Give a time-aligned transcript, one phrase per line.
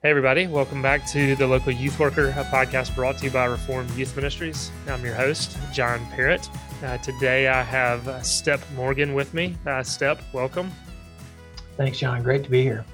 [0.00, 0.46] Hey, everybody.
[0.46, 4.14] Welcome back to the Local Youth Worker, a podcast brought to you by Reformed Youth
[4.14, 4.70] Ministries.
[4.86, 6.48] I'm your host, John Perritt.
[6.84, 9.56] Uh, today I have uh, Step Morgan with me.
[9.66, 10.70] Uh, Step, welcome.
[11.76, 12.22] Thanks, John.
[12.22, 12.84] Great to be here.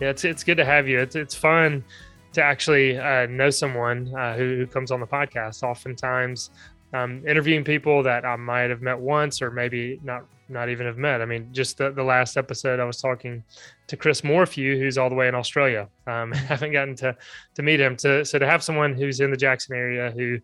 [0.00, 0.98] Yeah, it's, it's good to have you.
[0.98, 1.84] It's, it's fun
[2.32, 5.62] to actually uh, know someone uh, who, who comes on the podcast.
[5.62, 6.50] Oftentimes,
[6.92, 10.98] um, interviewing people that I might have met once or maybe not not even have
[10.98, 11.20] met.
[11.20, 13.42] I mean, just the, the last episode, I was talking
[13.88, 15.88] to Chris Morphew, who's all the way in Australia.
[16.06, 17.16] Um, haven't gotten to
[17.54, 17.96] to meet him.
[17.96, 20.38] To so to have someone who's in the Jackson area who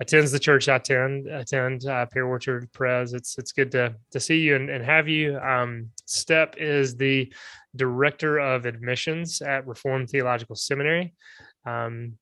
[0.00, 3.12] attends the church I attend, attend uh, Orchard Pres.
[3.12, 5.38] It's it's good to to see you and, and have you.
[5.38, 7.32] Um, Step is the
[7.76, 11.14] director of admissions at Reformed Theological Seminary.
[11.64, 12.14] Um,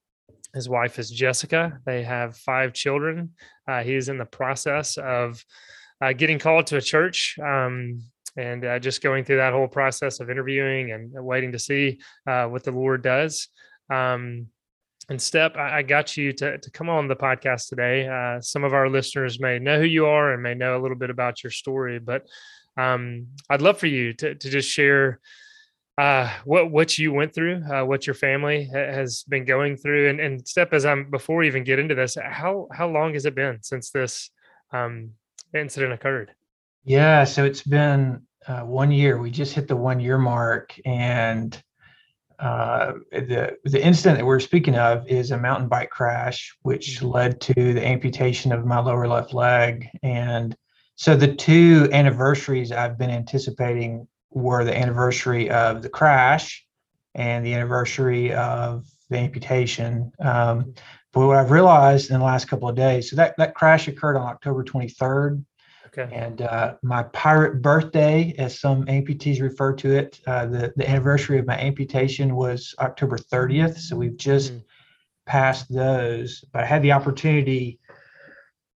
[0.54, 1.78] his wife is Jessica.
[1.84, 3.30] They have five children.
[3.66, 5.44] Uh, he's in the process of
[6.00, 8.02] uh, getting called to a church um,
[8.36, 12.46] and uh, just going through that whole process of interviewing and waiting to see uh,
[12.46, 13.48] what the Lord does.
[13.90, 14.46] Um,
[15.10, 18.06] and Step, I, got you to, to come on the podcast today.
[18.06, 20.98] Uh, some of our listeners may know who you are and may know a little
[20.98, 22.26] bit about your story, but
[22.76, 25.18] um, I'd love for you to, to just share
[25.96, 30.10] uh, what what you went through, uh, what your family ha- has been going through,
[30.10, 33.24] and, and step as I'm before we even get into this, how how long has
[33.24, 34.30] it been since this
[34.72, 35.10] um,
[35.54, 36.32] incident occurred?
[36.84, 39.18] Yeah, so it's been uh, one year.
[39.18, 41.60] We just hit the one year mark, and
[42.38, 47.08] uh, the the incident that we're speaking of is a mountain bike crash, which mm-hmm.
[47.08, 50.56] led to the amputation of my lower left leg, and
[50.96, 56.64] so the two anniversaries I've been anticipating were the anniversary of the crash
[57.14, 60.10] and the anniversary of the amputation.
[60.18, 60.74] Um,
[61.12, 64.16] but what I've realized in the last couple of days, so that, that crash occurred
[64.16, 65.44] on October 23rd.
[65.86, 66.14] Okay.
[66.14, 71.38] And uh, my pirate birthday, as some amputees refer to it, uh, the, the anniversary
[71.38, 73.78] of my amputation was October 30th.
[73.78, 74.62] So we've just mm.
[75.26, 76.44] passed those.
[76.52, 77.78] But I had the opportunity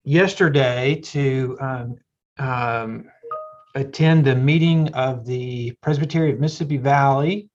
[0.06, 1.96] yesterday to um,
[2.40, 3.06] um,
[3.75, 7.50] attend a meeting of the Presbytery of Mississippi Valley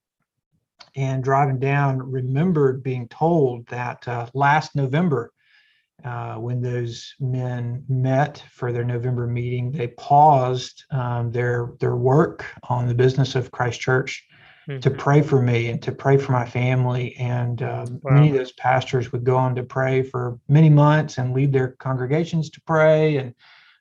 [0.96, 5.32] and driving down remembered being told that uh, last November,
[6.04, 12.44] uh, when those men met for their November meeting, they paused um, their their work
[12.68, 14.24] on the business of Christ Church
[14.68, 14.80] mm-hmm.
[14.80, 17.16] to pray for me and to pray for my family.
[17.16, 18.12] And um, wow.
[18.12, 21.72] many of those pastors would go on to pray for many months and lead their
[21.72, 23.34] congregations to pray and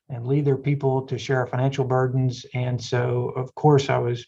[0.09, 2.45] and lead their people to share our financial burdens.
[2.53, 4.25] And so, of course, I was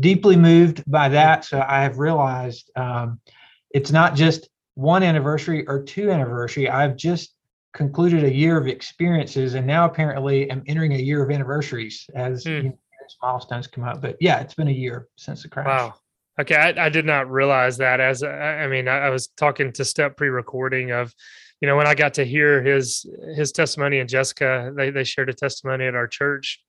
[0.00, 1.44] deeply moved by that.
[1.44, 3.20] So I have realized um,
[3.70, 6.68] it's not just one anniversary or two anniversary.
[6.68, 7.34] I've just
[7.72, 12.44] concluded a year of experiences, and now apparently I'm entering a year of anniversaries as,
[12.44, 12.50] hmm.
[12.50, 14.00] you know, as milestones come up.
[14.00, 15.66] But yeah, it's been a year since the crash.
[15.66, 15.94] Wow.
[16.40, 18.00] Okay, I, I did not realize that.
[18.00, 21.14] As I mean, I, I was talking to Step pre-recording of
[21.60, 23.06] you know, when I got to hear his
[23.36, 26.62] his testimony and Jessica, they they shared a testimony at our church.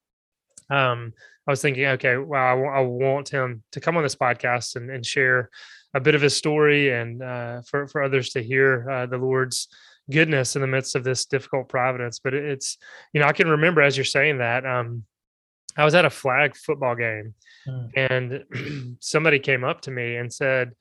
[0.69, 1.13] Um,
[1.51, 4.77] I was thinking, okay, well, I, w- I want him to come on this podcast
[4.77, 5.49] and, and share
[5.93, 9.67] a bit of his story and uh, for for others to hear uh, the Lord's
[10.09, 12.19] goodness in the midst of this difficult providence.
[12.19, 12.77] But it's,
[13.11, 15.03] you know, I can remember as you're saying that, um,
[15.75, 17.33] I was at a flag football game,
[17.67, 17.89] mm.
[17.97, 20.71] and somebody came up to me and said,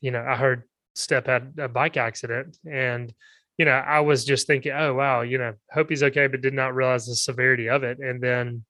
[0.00, 0.62] you know, I heard
[0.94, 3.12] Step had a bike accident, and
[3.58, 6.54] you know, I was just thinking, oh wow, you know, hope he's okay, but did
[6.54, 7.98] not realize the severity of it.
[7.98, 8.64] And then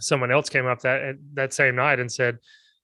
[0.00, 2.38] someone else came up that that same night and said,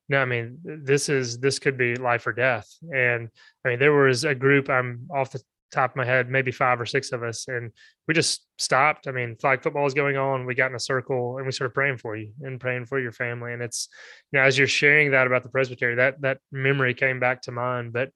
[0.09, 2.69] no, I mean, this is this could be life or death.
[2.93, 3.28] And
[3.65, 4.69] I mean, there was a group.
[4.69, 7.70] I'm off the top of my head, maybe five or six of us, and
[8.09, 9.06] we just stopped.
[9.06, 10.47] I mean, flag football is going on.
[10.47, 13.12] We got in a circle and we started praying for you and praying for your
[13.12, 13.53] family.
[13.53, 13.88] And it's,
[14.32, 17.53] you know, as you're sharing that about the presbytery, that that memory came back to
[17.53, 17.93] mind.
[17.93, 18.10] But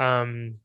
[0.00, 0.56] um,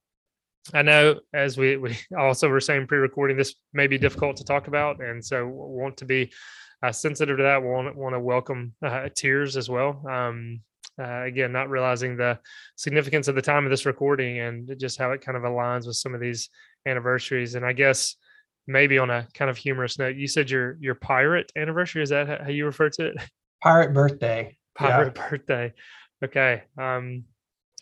[0.73, 4.67] I know as we, we also were saying pre-recording, this may be difficult to talk
[4.67, 6.31] about, and so want to be
[6.83, 7.63] uh, sensitive to that.
[7.63, 10.03] Want want to welcome uh, tears as well.
[10.09, 10.61] Um,
[10.99, 12.37] uh, again, not realizing the
[12.75, 15.95] significance of the time of this recording and just how it kind of aligns with
[15.95, 16.49] some of these
[16.85, 17.55] anniversaries.
[17.55, 18.15] And I guess
[18.67, 22.03] maybe on a kind of humorous note, you said your your pirate anniversary.
[22.03, 23.15] Is that how you refer to it?
[23.63, 24.57] Pirate birthday.
[24.75, 25.29] Pirate yeah.
[25.29, 25.73] birthday.
[26.23, 26.63] Okay.
[26.79, 27.25] Um,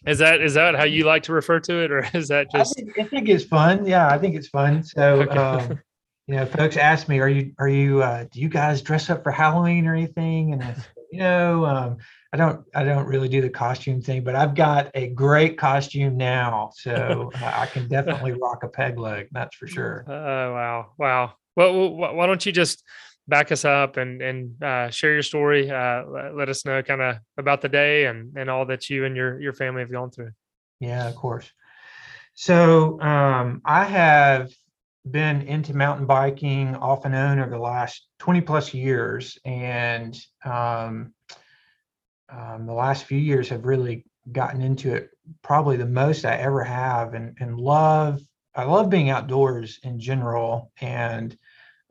[0.06, 2.78] is that is that how you like to refer to it, or is that just?
[2.78, 3.86] I think, I think it's fun.
[3.86, 4.84] Yeah, I think it's fun.
[4.84, 5.38] So, okay.
[5.38, 5.80] um,
[6.30, 9.24] you know, folks ask me, "Are you are you uh, do you guys dress up
[9.24, 10.76] for Halloween or anything?" And I,
[11.12, 11.98] you know, um,
[12.32, 16.18] I don't I don't really do the costume thing, but I've got a great costume
[16.18, 19.30] now, so uh, I can definitely rock a peg leg.
[19.32, 20.06] That's for sure.
[20.08, 21.34] Oh wow, wow.
[21.56, 22.84] Well, why don't you just
[23.28, 25.72] back us up and and uh, share your story.
[25.72, 29.04] Uh, let, let, us know kind of about the day and and all that you
[29.06, 30.30] and your your family have gone through.
[30.80, 31.52] Yeah, of course.
[32.36, 34.52] So um, I have
[35.12, 39.38] been into mountain biking off and on over the last 20 plus years.
[39.46, 41.14] And um,
[42.30, 45.10] um, the last few years have really gotten into it
[45.42, 48.22] probably the most I ever have and, and love.
[48.56, 51.38] I love being outdoors in general and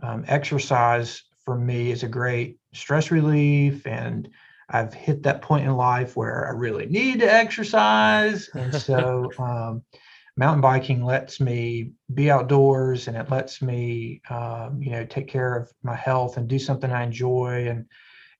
[0.03, 4.29] um, exercise for me is a great stress relief and
[4.69, 8.51] I've hit that point in life where I really need to exercise.
[8.55, 9.83] And so um,
[10.39, 15.57] mountain biking lets me be outdoors and it lets me, um, you know, take care
[15.57, 17.67] of my health and do something I enjoy.
[17.69, 17.87] And,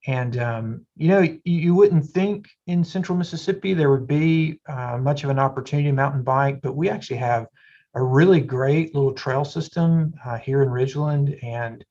[0.07, 4.97] and, um, you know, you, you, wouldn't think in central Mississippi there would be uh,
[4.99, 7.49] much of an opportunity to mountain bike, but we actually have
[7.95, 11.37] a really great little trail system uh, here in Ridgeland.
[11.43, 11.85] And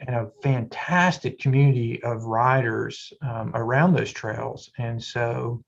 [0.00, 4.70] and a fantastic community of riders um, around those trails.
[4.76, 5.62] And so,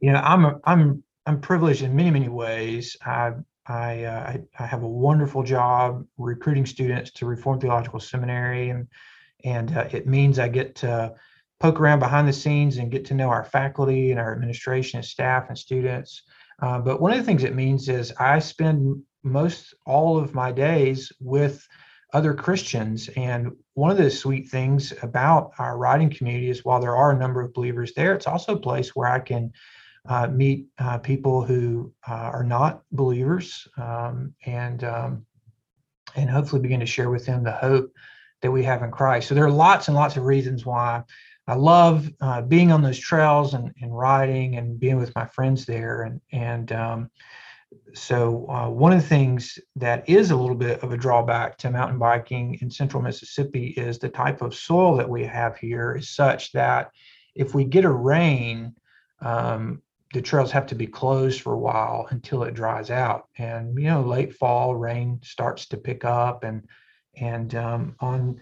[0.00, 2.96] you know, I'm I'm I'm privileged in many many ways.
[3.04, 3.32] I
[3.66, 8.88] I, uh, I have a wonderful job recruiting students to Reformed Theological Seminary, and
[9.44, 11.14] and uh, it means I get to
[11.60, 15.06] poke around behind the scenes and get to know our faculty and our administration and
[15.06, 16.22] staff and students.
[16.60, 20.52] Uh, but one of the things it means is I spend most all of my
[20.52, 21.66] days with
[22.12, 23.08] other Christians.
[23.16, 27.18] And one of the sweet things about our writing community is while there are a
[27.18, 29.52] number of believers there, it's also a place where I can
[30.08, 35.26] uh, meet uh, people who uh, are not believers um, and um,
[36.16, 37.92] and hopefully begin to share with them the hope
[38.42, 39.28] that we have in Christ.
[39.28, 41.02] So there are lots and lots of reasons why
[41.46, 45.64] I love uh, being on those trails and, and riding and being with my friends
[45.64, 47.10] there and and um,
[47.92, 51.70] so uh, one of the things that is a little bit of a drawback to
[51.70, 56.10] mountain biking in central Mississippi is the type of soil that we have here is
[56.10, 56.90] such that
[57.34, 58.74] if we get a rain,
[59.20, 59.82] um,
[60.14, 63.26] the trails have to be closed for a while until it dries out.
[63.36, 66.66] And you know, late fall rain starts to pick up, and
[67.16, 68.40] and um, on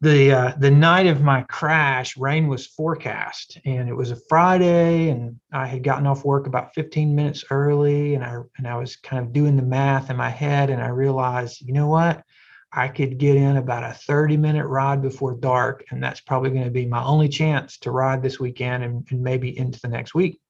[0.00, 5.10] the uh, the night of my crash, rain was forecast, and it was a Friday,
[5.10, 8.96] and I had gotten off work about 15 minutes early, and I and I was
[8.96, 12.24] kind of doing the math in my head, and I realized, you know what,
[12.72, 16.64] I could get in about a 30 minute ride before dark, and that's probably going
[16.64, 20.14] to be my only chance to ride this weekend and, and maybe into the next
[20.14, 20.40] week.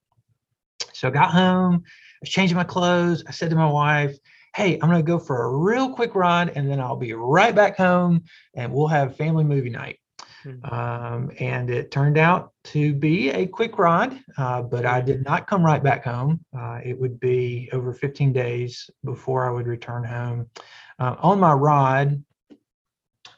[0.99, 3.23] So I got home, I was changing my clothes.
[3.25, 4.17] I said to my wife,
[4.53, 7.55] hey, I'm going to go for a real quick run and then I'll be right
[7.55, 9.99] back home and we'll have family movie night.
[10.45, 10.73] Mm-hmm.
[10.73, 15.47] Um, and it turned out to be a quick ride, uh, but I did not
[15.47, 16.43] come right back home.
[16.57, 20.49] Uh, it would be over 15 days before I would return home.
[20.97, 22.21] Uh, on my ride,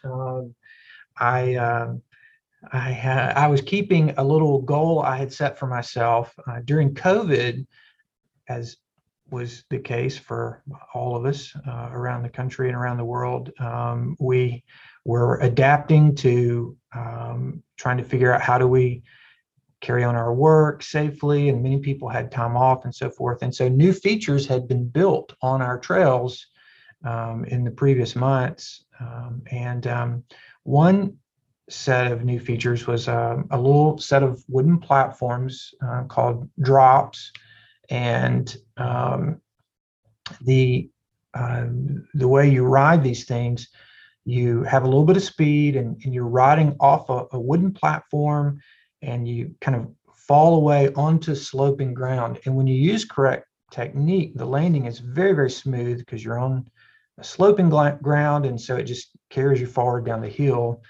[0.04, 0.56] um,
[1.20, 2.02] I um,
[2.72, 7.66] I, I was keeping a little goal I had set for myself uh, during COVID.
[8.48, 8.78] As
[9.32, 10.62] was the case for
[10.94, 13.52] all of us uh, around the country and around the world.
[13.60, 14.64] Um, we
[15.06, 19.02] were adapting to um, trying to figure out how do we
[19.80, 23.42] carry on our work safely, and many people had time off and so forth.
[23.42, 26.46] And so new features had been built on our trails
[27.04, 28.84] um, in the previous months.
[29.00, 30.24] Um, and um,
[30.64, 31.18] one
[31.70, 37.32] set of new features was um, a little set of wooden platforms uh, called drops
[37.90, 39.42] and um,
[40.42, 40.90] the
[41.34, 41.66] uh,
[42.14, 43.70] the way you ride these things,
[44.26, 47.72] you have a little bit of speed and, and you're riding off a, a, wooden
[47.72, 48.60] platform
[49.02, 52.40] and you kind of fall away onto sloping ground.
[52.46, 56.70] And when you use correct technique, the landing is very, very smooth because you're on
[57.18, 58.46] a sloping ground.
[58.46, 60.82] And so it just carries you forward down the hill.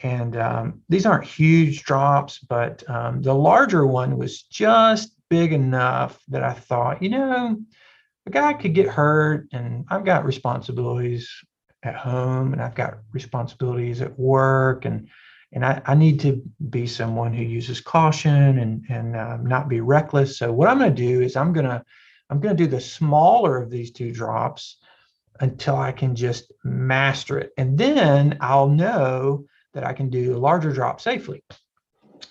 [0.00, 6.22] And um, these aren't huge drops, but um, the larger one was just big enough
[6.28, 7.58] that I thought, you know,
[8.26, 11.30] a guy could get hurt and I've got responsibilities
[11.82, 15.08] at home and I've got responsibilities at work and
[15.50, 19.80] and I, I need to be someone who uses caution and and um, not be
[19.80, 20.38] reckless.
[20.38, 21.82] So what I'm going to do is I'm to
[22.30, 24.76] I'm going to do the smaller of these two drops
[25.40, 30.38] until I can just master it, and then I'll know that I can do a
[30.38, 31.42] larger drop safely.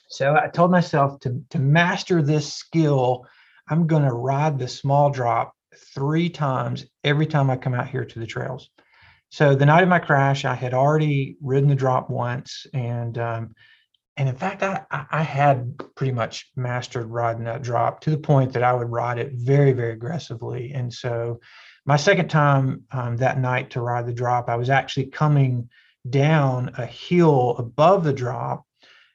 [0.10, 3.26] So I told myself to, to master this skill,
[3.70, 5.54] I'm going to ride the small drop
[5.94, 8.70] three times every time I come out here to the trails.
[9.30, 13.54] So the night of my crash, I had already ridden the drop once, and um,
[14.16, 18.54] and in fact, I I had pretty much mastered riding that drop to the point
[18.54, 20.72] that I would ride it very very aggressively.
[20.74, 21.42] And so,
[21.86, 25.70] my second time um, that night to ride the drop, I was actually coming
[26.10, 28.66] down a hill above the drop,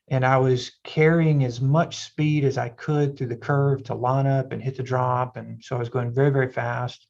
[0.08, 4.26] and I was carrying as much speed as I could through the curve to line
[4.26, 5.36] up and hit the drop.
[5.36, 7.06] And so I was going very, very fast.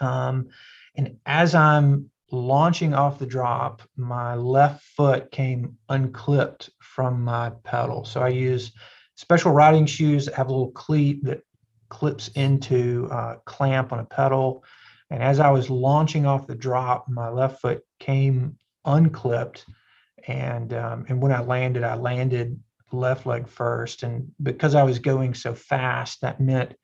[0.00, 0.48] Um,
[0.96, 8.04] and as I'm launching off the drop, my left foot came unclipped from my pedal.
[8.04, 8.72] So I use
[9.16, 11.42] special riding shoes that have a little cleat that
[11.90, 14.64] clips into a clamp on a pedal.
[15.10, 19.66] And as I was launching off the drop, my left foot came unclipped.
[20.26, 22.58] And um, and when I landed, I landed
[22.92, 24.02] left leg first.
[24.02, 26.74] And because I was going so fast, that meant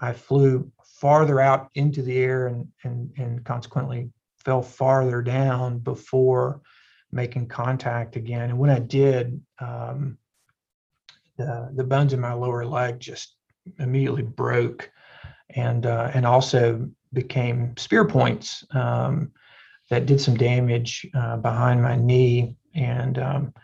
[0.00, 0.70] I flew
[1.00, 4.10] farther out into the air and and and consequently
[4.44, 6.62] fell farther down before
[7.12, 8.50] making contact again.
[8.50, 10.18] And when I did, um,
[11.36, 13.36] the the bones in my lower leg just
[13.78, 14.90] immediately broke,
[15.50, 19.32] and uh, and also became spear points um,
[19.90, 22.56] that did some damage uh, behind my knee.
[22.74, 23.54] And um,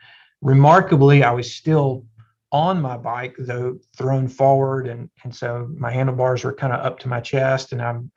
[0.43, 2.05] remarkably, I was still
[2.53, 6.99] on my bike, though thrown forward, and and so my handlebars were kind of up
[7.01, 8.11] to my chest, and I'm.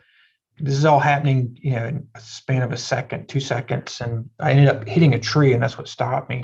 [0.62, 4.30] This is all happening, you know, in a span of a second, two seconds, and
[4.42, 6.44] I ended up hitting a tree, and that's what stopped me.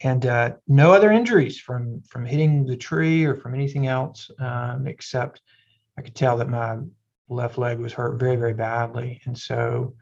[0.00, 4.86] And uh, no other injuries from from hitting the tree or from anything else, um,
[4.86, 5.42] except
[5.98, 6.78] I could tell that my
[7.28, 9.20] left leg was hurt very, very badly.
[9.24, 9.94] And so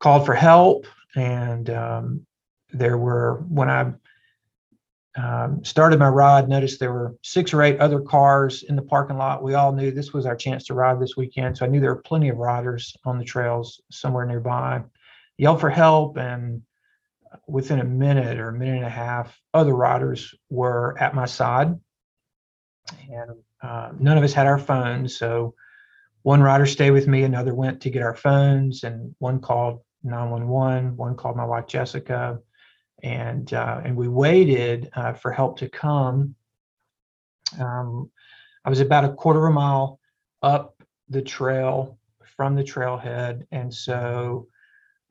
[0.00, 0.86] called for help.
[1.14, 2.26] And um,
[2.72, 3.92] there were, when I
[5.14, 9.18] um, started my ride, noticed there were six or eight other cars in the parking
[9.18, 9.42] lot.
[9.42, 11.58] We all knew this was our chance to ride this weekend.
[11.58, 14.82] So I knew there were plenty of riders on the trails somewhere nearby.
[15.36, 16.16] Yelled for help.
[16.16, 16.62] And
[17.46, 21.78] within a minute or a minute and a half, other riders were at my side.
[23.10, 23.30] And
[23.62, 25.16] uh, none of us had our phones.
[25.16, 25.54] So
[26.22, 30.96] one rider stayed with me, another went to get our phones, and one called 911,
[30.96, 32.38] one called my wife Jessica,
[33.02, 36.34] and uh, and we waited uh, for help to come.
[37.58, 38.10] Um,
[38.64, 39.98] I was about a quarter of a mile
[40.42, 41.98] up the trail
[42.36, 44.46] from the trailhead, and so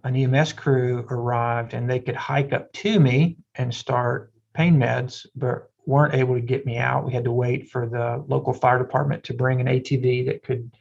[0.04, 5.26] an EMS crew arrived, and they could hike up to me and start pain meds,
[5.36, 7.06] but weren't able to get me out.
[7.06, 10.72] We had to wait for the local fire department to bring an ATV that could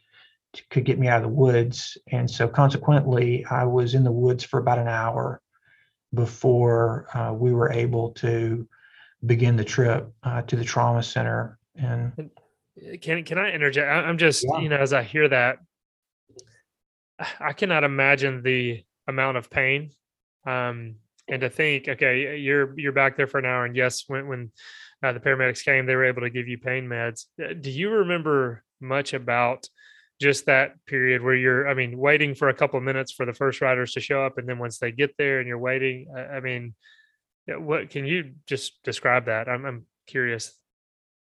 [0.71, 1.97] could get me out of the woods.
[2.11, 5.41] And so consequently, I was in the woods for about an hour
[6.13, 8.69] before uh, we were able to
[9.25, 11.59] begin the trip uh, to the trauma center.
[11.77, 13.89] And uh, can can I interject?
[13.89, 14.61] I'm just yeah.
[14.61, 15.59] you know as I hear that,
[17.39, 19.93] I cannot imagine the amount of pain.
[20.47, 20.97] Um,
[21.29, 24.51] and to think, okay, you're you're back there for an hour, and yes, when when
[25.03, 27.27] uh, the paramedics came, they were able to give you pain meds.
[27.43, 29.69] Uh, do you remember much about
[30.21, 33.33] just that period where you're i mean waiting for a couple of minutes for the
[33.33, 36.37] first riders to show up and then once they get there and you're waiting i,
[36.37, 36.75] I mean
[37.59, 39.49] what can you just describe that?
[39.49, 40.53] I'm, I'm curious.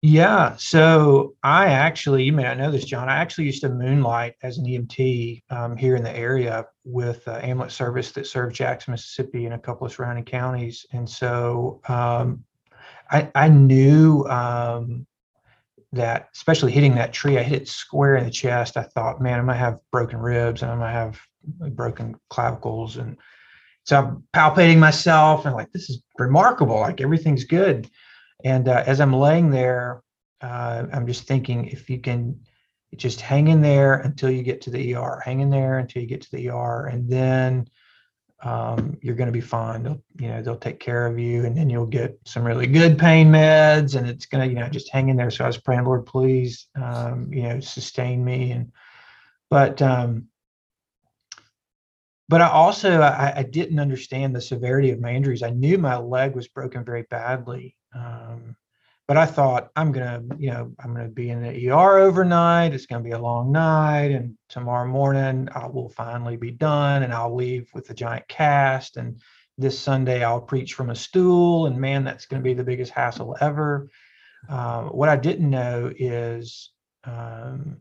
[0.02, 4.34] Yeah so i actually you may not know this john i actually used to moonlight
[4.42, 8.90] as an emt um, here in the area with uh, ambulance service that served jackson
[8.90, 10.84] mississippi and a couple of surrounding counties.
[10.92, 12.44] And so um,
[13.12, 15.06] I, I knew um,
[15.92, 18.76] that, especially hitting that tree, I hit it square in the chest.
[18.76, 22.96] I thought, man, I might have broken ribs and I might have broken clavicles.
[22.96, 23.16] And
[23.84, 26.80] so I'm palpating myself and like, this is remarkable.
[26.80, 27.90] Like everything's good.
[28.44, 30.02] And uh, as I'm laying there,
[30.40, 32.40] uh, I'm just thinking if you can
[32.96, 36.08] just hang in there until you get to the ER, hang in there until you
[36.08, 37.66] get to the ER, and then
[38.42, 39.84] um, you're going to be fine.
[39.84, 42.98] They'll, you know, they'll take care of you, and then you'll get some really good
[42.98, 45.30] pain meds, and it's going to, you know, just hang in there.
[45.30, 48.72] So I was praying, Lord, please, um, you know, sustain me, and
[49.48, 50.28] but um,
[52.28, 55.42] but I also I, I, didn't understand the severity of my injuries.
[55.42, 58.56] I knew my leg was broken very badly, um,
[59.08, 62.72] but I thought I'm gonna, you know, I'm gonna be in the ER overnight.
[62.72, 67.12] It's gonna be a long night, and tomorrow morning I will finally be done, and
[67.12, 68.96] I'll leave with a giant cast.
[68.96, 69.20] And
[69.58, 73.36] this Sunday I'll preach from a stool, and man, that's gonna be the biggest hassle
[73.40, 73.90] ever.
[74.48, 76.70] Um, what I didn't know is
[77.04, 77.78] um,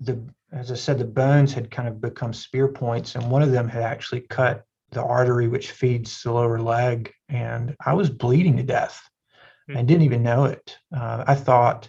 [0.00, 3.50] the, as I said, the bones had kind of become spear points, and one of
[3.50, 8.56] them had actually cut the artery which feeds the lower leg, and I was bleeding
[8.58, 9.02] to death
[9.68, 9.78] mm-hmm.
[9.78, 10.76] and didn't even know it.
[10.94, 11.88] Uh, I thought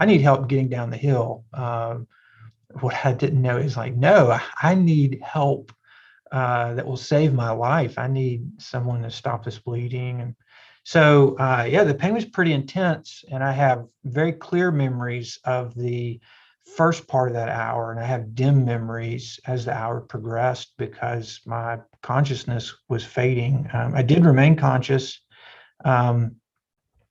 [0.00, 1.44] I need help getting down the hill.
[1.52, 2.06] Um,
[2.80, 5.72] what I didn't know is like, no, I, need help
[6.30, 7.98] uh, that will save my life.
[7.98, 10.20] I need someone to stop this bleeding.
[10.20, 10.34] And
[10.84, 15.74] so, uh, yeah, the pain was pretty intense, and I have very clear memories of
[15.74, 16.18] the
[16.76, 21.40] first part of that hour, and I have dim memories as the hour progressed because
[21.46, 23.68] my consciousness was fading.
[23.72, 25.20] Um, I did remain conscious.
[25.84, 26.36] Um,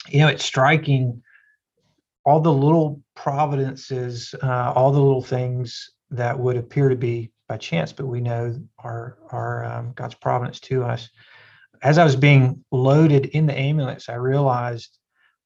[0.09, 1.21] you know, it's striking
[2.25, 7.57] all the little providences, uh, all the little things that would appear to be by
[7.57, 11.09] chance, but we know are are um, God's providence to us.
[11.81, 14.97] As I was being loaded in the ambulance, I realized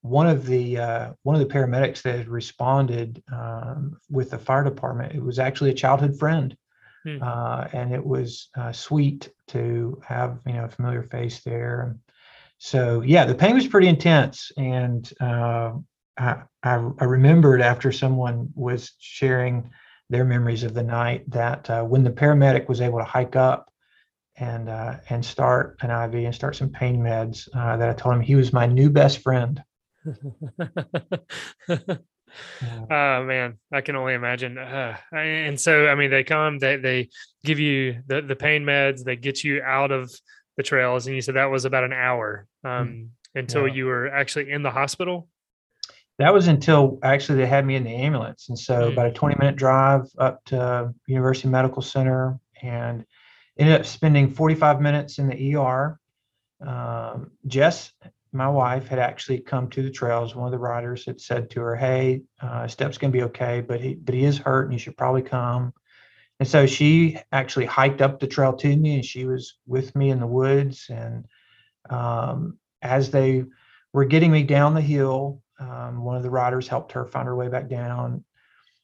[0.01, 4.63] one of the uh, one of the paramedics that had responded um, with the fire
[4.63, 5.15] department.
[5.15, 6.55] It was actually a childhood friend,
[7.03, 7.17] hmm.
[7.21, 11.95] uh, and it was uh, sweet to have you know a familiar face there.
[12.57, 15.74] So yeah, the pain was pretty intense, and uh,
[16.17, 19.69] I, I, I remembered after someone was sharing
[20.09, 23.71] their memories of the night that uh, when the paramedic was able to hike up
[24.38, 28.15] and uh, and start an IV and start some pain meds, uh, that I told
[28.15, 29.63] him he was my new best friend.
[30.05, 30.13] oh
[33.24, 34.57] man, I can only imagine.
[34.57, 37.09] Uh, and so, I mean, they come, they they
[37.43, 40.12] give you the the pain meds, they get you out of
[40.57, 42.69] the trails, and you said that was about an hour hmm.
[42.69, 43.74] um, until yeah.
[43.74, 45.27] you were actually in the hospital.
[46.17, 49.12] That was until actually they had me in the ambulance, and so mm about a
[49.12, 53.05] twenty minute drive up to University Medical Center, and
[53.57, 56.00] ended up spending forty five minutes in the ER.
[56.65, 57.91] Um, Jess
[58.35, 60.35] my wife had actually come to the trails.
[60.35, 63.62] One of the riders had said to her, "Hey, uh, Step's going to be okay,
[63.62, 65.74] but he but he is hurt, and you should probably come."
[66.39, 70.10] And so she actually hiked up the trail to me, and she was with me
[70.10, 70.88] in the woods.
[70.89, 71.25] And
[71.89, 73.46] um, as they
[73.94, 77.36] were getting me down the hill, um, one of the riders helped her find her
[77.36, 78.24] way back down.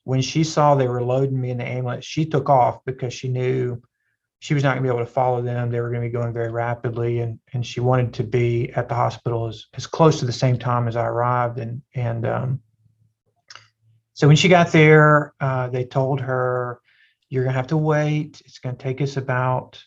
[0.03, 3.27] When she saw they were loading me in the ambulance, she took off because she
[3.27, 3.81] knew
[4.39, 5.70] she was not going to be able to follow them.
[5.70, 8.89] They were going to be going very rapidly, and and she wanted to be at
[8.89, 11.60] the hospital as, as close to the same time as I arrived.
[11.60, 12.62] And and um,
[14.13, 16.81] so when she got there, uh, they told her,
[17.31, 18.41] "You're going to have to wait.
[18.45, 19.83] It's going to take us about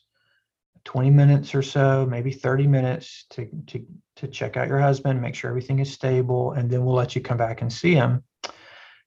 [0.84, 3.86] 20 minutes or so, maybe 30 minutes to to
[4.16, 7.20] to check out your husband, make sure everything is stable, and then we'll let you
[7.20, 8.24] come back and see him."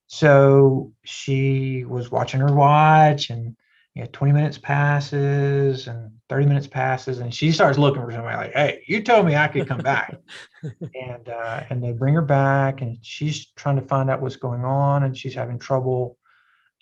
[0.08, 3.58] So she was watching her watch and
[3.98, 8.38] you know, 20 minutes passes and 30 minutes passes and she starts looking for somebody
[8.38, 10.16] like hey you told me i could come back
[10.64, 14.64] and uh, and they bring her back and she's trying to find out what's going
[14.64, 16.17] on and she's having trouble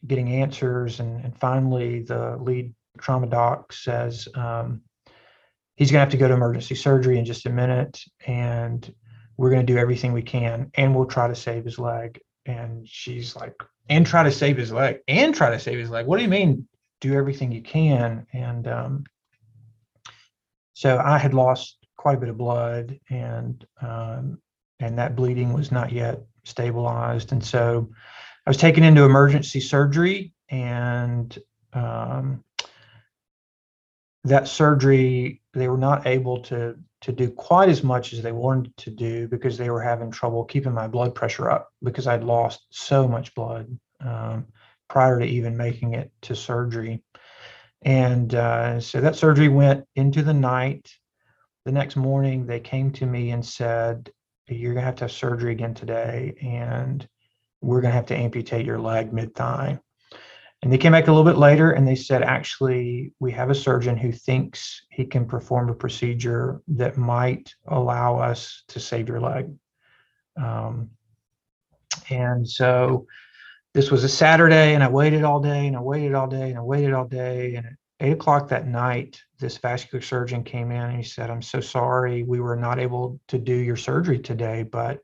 [0.07, 4.81] getting answers and, and finally the lead trauma doc says um,
[5.75, 8.93] he's going to have to go to emergency surgery in just a minute and
[9.37, 12.87] we're going to do everything we can and we'll try to save his leg and
[12.87, 13.55] she's like
[13.89, 16.29] and try to save his leg and try to save his leg what do you
[16.29, 16.67] mean
[17.05, 18.25] do everything you can.
[18.33, 19.03] And um,
[20.73, 24.39] so I had lost quite a bit of blood, and um,
[24.79, 27.31] and that bleeding was not yet stabilized.
[27.31, 27.89] And so
[28.45, 31.37] I was taken into emergency surgery, and
[31.73, 32.43] um,
[34.23, 38.75] that surgery they were not able to to do quite as much as they wanted
[38.77, 42.65] to do because they were having trouble keeping my blood pressure up because I'd lost
[42.69, 43.77] so much blood.
[43.99, 44.47] Um,
[44.87, 47.03] prior to even making it to surgery.
[47.83, 50.91] And uh, so that surgery went into the night.
[51.65, 54.11] The next morning, they came to me and said,
[54.47, 57.07] You're going to have to have surgery again today, and
[57.65, 59.79] we're going to have to amputate your leg mid thigh.
[60.61, 63.55] And they came back a little bit later and they said, Actually, we have a
[63.55, 69.19] surgeon who thinks he can perform a procedure that might allow us to save your
[69.19, 69.51] leg.
[70.37, 70.91] Um,
[72.09, 73.07] and so
[73.73, 76.57] this was a Saturday and I waited all day and I waited all day and
[76.57, 77.55] I waited all day.
[77.55, 81.41] And at eight o'clock that night, this vascular surgeon came in and he said, I'm
[81.41, 82.23] so sorry.
[82.23, 84.99] We were not able to do your surgery today, but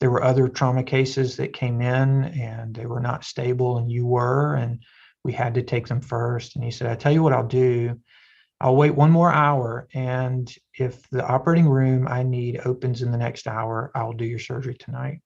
[0.00, 4.06] there were other trauma cases that came in and they were not stable and you
[4.06, 4.82] were, and
[5.24, 6.54] we had to take them first.
[6.54, 7.98] And he said, I tell you what I'll do.
[8.60, 9.88] I'll wait one more hour.
[9.92, 14.38] And if the operating room I need opens in the next hour, I'll do your
[14.38, 15.20] surgery tonight.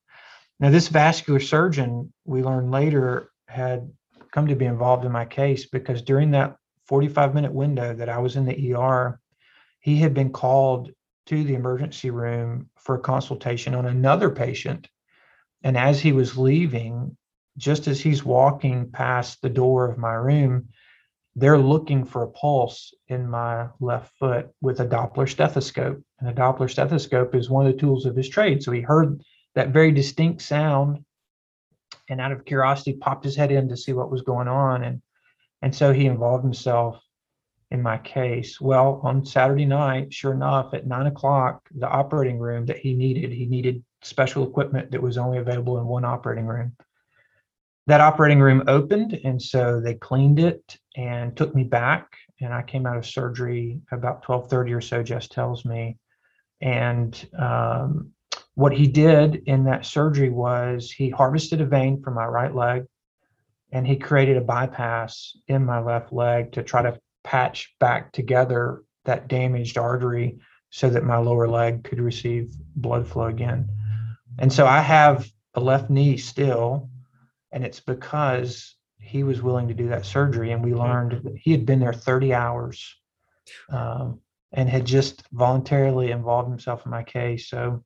[0.59, 3.90] Now, this vascular surgeon, we learned later, had
[4.33, 6.56] come to be involved in my case because during that
[6.87, 9.20] 45 minute window that I was in the ER,
[9.80, 10.90] he had been called
[11.30, 14.88] to the emergency room for a consultation on another patient.
[15.62, 17.16] And as he was leaving,
[17.56, 20.70] just as he's walking past the door of my room,
[21.36, 26.02] they're looking for a pulse in my left foot with a Doppler stethoscope.
[26.18, 28.64] And a Doppler stethoscope is one of the tools of his trade.
[28.64, 29.22] So he heard
[29.54, 31.04] that very distinct sound
[32.08, 35.00] and out of curiosity popped his head in to see what was going on and
[35.62, 37.00] and so he involved himself
[37.70, 42.66] in my case well on saturday night sure enough at nine o'clock the operating room
[42.66, 46.74] that he needed he needed special equipment that was only available in one operating room
[47.90, 52.16] that operating room opened, and so they cleaned it and took me back.
[52.40, 55.02] And I came out of surgery about 12:30 or so.
[55.02, 55.98] Jess tells me,
[56.61, 58.12] and um,
[58.54, 62.85] what he did in that surgery was he harvested a vein from my right leg,
[63.72, 68.83] and he created a bypass in my left leg to try to patch back together
[69.04, 70.38] that damaged artery
[70.70, 73.68] so that my lower leg could receive blood flow again.
[74.38, 76.88] And so I have a left knee still,
[77.52, 80.52] and it's because he was willing to do that surgery.
[80.52, 82.96] And we learned that he had been there 30 hours
[83.70, 84.20] um,
[84.52, 87.48] and had just voluntarily involved himself in my case.
[87.48, 87.85] So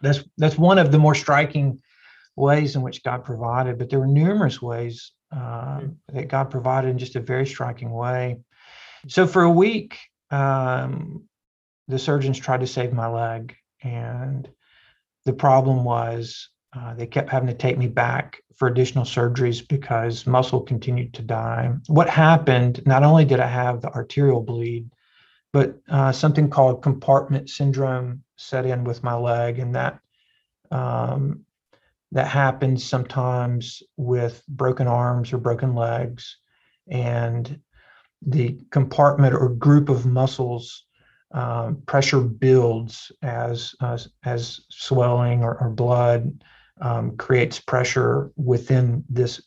[0.00, 1.80] that's that's one of the more striking
[2.36, 3.78] ways in which God provided.
[3.78, 8.38] But there were numerous ways uh, that God provided in just a very striking way.
[9.08, 9.98] So for a week,
[10.30, 11.24] um,
[11.88, 14.48] the surgeons tried to save my leg, and
[15.24, 20.26] the problem was uh, they kept having to take me back for additional surgeries because
[20.26, 21.72] muscle continued to die.
[21.86, 22.86] What happened?
[22.86, 24.90] Not only did I have the arterial bleed,
[25.52, 29.98] but uh, something called compartment syndrome set in with my leg, and that
[30.70, 31.46] um,
[32.12, 36.36] that happens sometimes with broken arms or broken legs,
[36.86, 37.60] and
[38.22, 40.84] the compartment or group of muscles
[41.32, 46.42] um, pressure builds as uh, as swelling or, or blood
[46.80, 49.42] um, creates pressure within this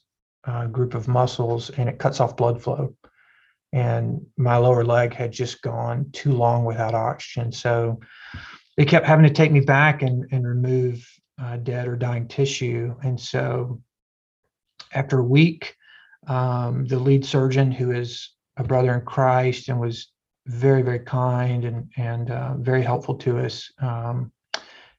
[0.46, 2.96] uh, group of muscles and it cuts off blood flow.
[3.74, 7.52] And my lower leg had just gone too long without oxygen.
[7.52, 8.00] So
[8.78, 11.08] they kept having to take me back and, and remove
[11.42, 12.96] uh, dead or dying tissue.
[13.02, 13.82] And so
[14.94, 15.76] after a week
[16.28, 20.12] um, the lead surgeon who is a brother in christ and was
[20.48, 23.72] very very kind and and uh, very helpful to us.
[23.80, 24.32] Um,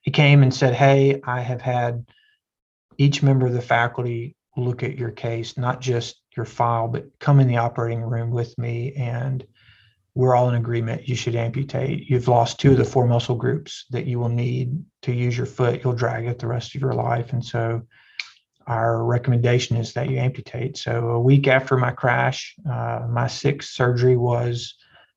[0.01, 2.05] he came and said, "Hey, I have had
[2.97, 7.39] each member of the faculty look at your case, not just your file, but come
[7.39, 9.45] in the operating room with me and."
[10.15, 11.09] We're all in agreement.
[11.09, 12.07] You should amputate.
[12.07, 15.47] You've lost two of the four muscle groups that you will need to use your
[15.47, 15.81] foot.
[15.83, 17.33] You'll drag it the rest of your life.
[17.33, 17.81] And so,
[18.67, 20.77] our recommendation is that you amputate.
[20.77, 24.75] So a week after my crash, uh, my sixth surgery was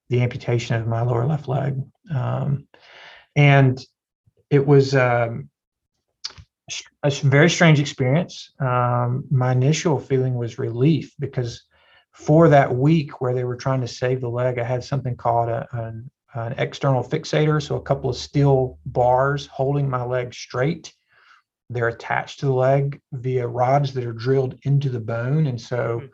[0.08, 1.80] the amputation of my lower left leg.
[2.14, 2.66] Um,
[3.34, 3.84] and
[4.50, 5.50] it was um,
[7.02, 8.52] a very strange experience.
[8.58, 11.62] Um, my initial feeling was relief because
[12.12, 15.48] for that week where they were trying to save the leg, I had something called
[15.48, 17.62] a, an, an external fixator.
[17.62, 20.94] So a couple of steel bars holding my leg straight.
[21.70, 25.46] They're attached to the leg via rods that are drilled into the bone.
[25.46, 26.06] And so hmm.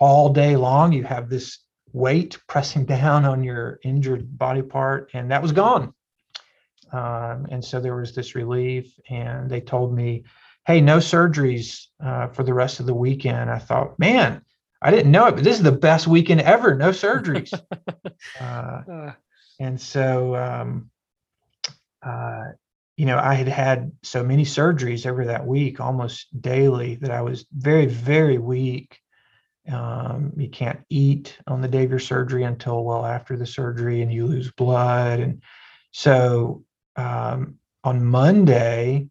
[0.00, 1.58] all day long, you have this
[1.92, 5.92] weight pressing down on your injured body part, and that was gone.
[6.92, 10.24] Um, and so there was this relief, and they told me,
[10.66, 14.42] "Hey, no surgeries uh, for the rest of the weekend." I thought, man,
[14.80, 16.76] I didn't know it, but this is the best weekend ever.
[16.76, 17.52] No surgeries.
[18.40, 19.12] uh,
[19.58, 20.90] and so, um,
[22.02, 22.52] uh,
[22.96, 27.20] you know, I had had so many surgeries over that week, almost daily, that I
[27.20, 28.98] was very, very weak.
[29.70, 34.00] Um, you can't eat on the day of your surgery until well after the surgery,
[34.00, 35.20] and you lose blood.
[35.20, 35.42] And
[35.90, 36.64] so
[36.96, 39.08] um, on Monday,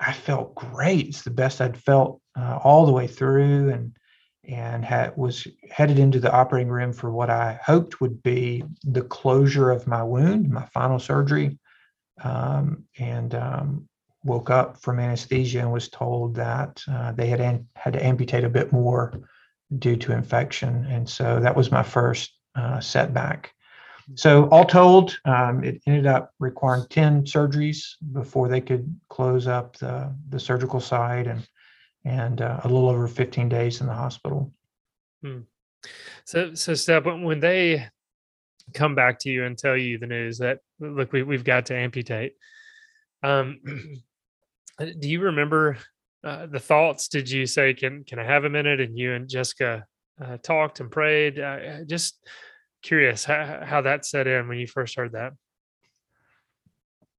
[0.00, 1.06] I felt great.
[1.08, 3.96] It's the best I'd felt uh, all the way through, and
[4.46, 9.00] and had, was headed into the operating room for what I hoped would be the
[9.00, 11.58] closure of my wound, my final surgery.
[12.22, 13.88] Um, and um,
[14.24, 18.44] woke up from anesthesia and was told that uh, they had an, had to amputate
[18.44, 19.12] a bit more
[19.78, 20.86] due to infection.
[20.88, 23.52] And so that was my first uh, setback.
[24.16, 29.78] So, all told, um, it ended up requiring 10 surgeries before they could close up
[29.78, 31.48] the, the surgical side and,
[32.04, 34.52] and uh, a little over 15 days in the hospital.
[35.22, 35.40] Hmm.
[36.26, 37.88] So, so Step, when they
[38.72, 41.76] come back to you and tell you the news that, look, we, we've got to
[41.76, 42.32] amputate,
[43.24, 43.60] um,
[44.78, 45.78] do you remember
[46.22, 47.08] uh, the thoughts?
[47.08, 48.80] Did you say can can i have a minute?
[48.80, 49.86] And you and jessica
[50.22, 51.38] uh, talked and prayed.
[51.38, 52.18] Uh, just
[52.82, 55.32] curious how, how that set in when you first heard that.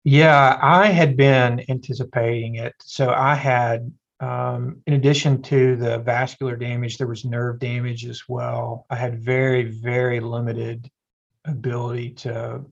[0.04, 2.74] Yeah i had been anticipating it.
[2.82, 8.24] So i had um, in addition to the vascular damage there was nerve damage as
[8.30, 8.86] well.
[8.90, 10.90] I had very very limited
[11.48, 12.66] ability to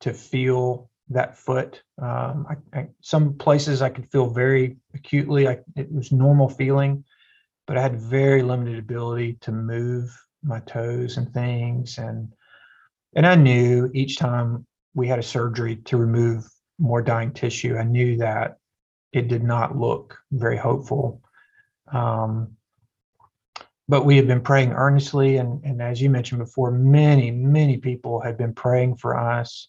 [0.00, 1.82] to feel that foot.
[2.00, 5.48] Um, I, I, some places I could feel very acutely.
[5.48, 7.04] I, it was normal feeling,
[7.66, 10.10] but I had very limited ability to move
[10.42, 11.98] my toes and things.
[11.98, 12.32] And
[13.14, 16.44] and I knew each time we had a surgery to remove
[16.78, 18.58] more dying tissue, I knew that
[19.12, 21.22] it did not look very hopeful.
[21.92, 22.56] Um,
[23.88, 28.20] but we had been praying earnestly, and, and as you mentioned before, many, many people
[28.20, 29.68] had been praying for us.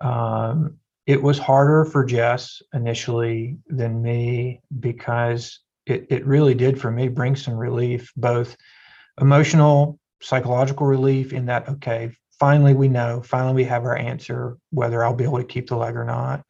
[0.00, 6.90] Um, it was harder for Jess initially than me because it, it really did for
[6.90, 8.56] me bring some relief, both
[9.20, 15.04] emotional, psychological relief in that, okay, finally we know, finally we have our answer, whether
[15.04, 16.44] I'll be able to keep the leg or not,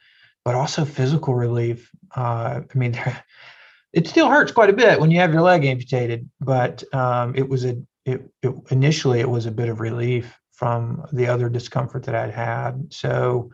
[0.44, 1.90] but also physical relief.
[2.14, 2.94] Uh, I mean,
[3.98, 7.48] it still hurts quite a bit when you have your leg amputated, but um, it
[7.48, 12.04] was a, it, it, initially it was a bit of relief from the other discomfort
[12.04, 12.92] that I'd had.
[12.92, 13.50] So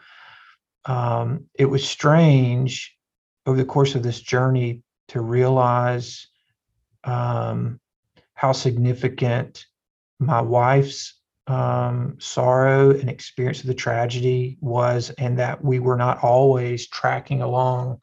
[0.84, 2.94] um, it was strange
[3.46, 6.26] over the course of this journey to realize
[7.04, 7.80] um,
[8.34, 9.64] how significant
[10.18, 11.14] my wife's
[11.46, 17.40] um, sorrow and experience of the tragedy was, and that we were not always tracking
[17.40, 17.98] along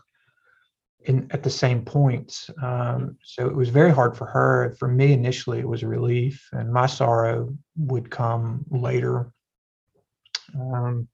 [1.06, 2.50] in at the same points.
[2.62, 4.76] Um, so it was very hard for her.
[4.80, 9.32] For me, initially, it was a relief, and my sorrow would come later.
[10.56, 11.08] Um,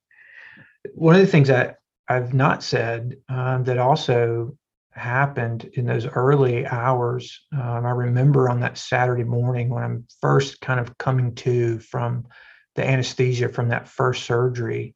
[0.94, 4.58] one of the things that I've not said um, that also
[4.92, 7.46] happened in those early hours.
[7.54, 12.28] Um, I remember on that Saturday morning when I'm first kind of coming to from
[12.76, 14.96] the anesthesia from that first surgery.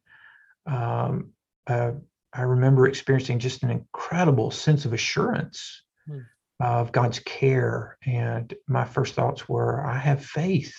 [0.66, 1.30] Um,
[1.66, 1.92] uh,
[2.34, 6.20] I remember experiencing just an incredible sense of assurance hmm.
[6.60, 7.98] of God's care.
[8.06, 10.74] And my first thoughts were, I have faith.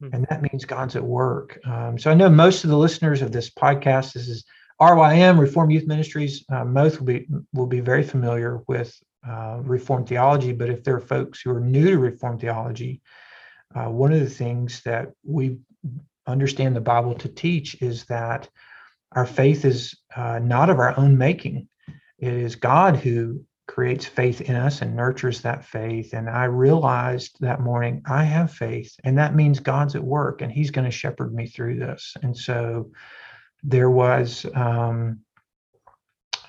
[0.00, 0.08] Hmm.
[0.12, 1.60] And that means God's at work.
[1.64, 4.44] Um, so I know most of the listeners of this podcast, this is
[4.80, 8.96] RYM, Reformed Youth Ministries, uh, most will be will be very familiar with
[9.28, 10.52] uh, Reformed theology.
[10.52, 13.00] But if there are folks who are new to Reformed theology,
[13.74, 15.58] uh, one of the things that we
[16.26, 18.48] understand the Bible to teach is that
[19.14, 21.68] our faith is uh, not of our own making.
[22.18, 26.12] It is God who creates faith in us and nurtures that faith.
[26.12, 30.52] And I realized that morning I have faith, and that means God's at work, and
[30.52, 32.14] He's going to shepherd me through this.
[32.22, 32.90] And so
[33.62, 35.20] there was um,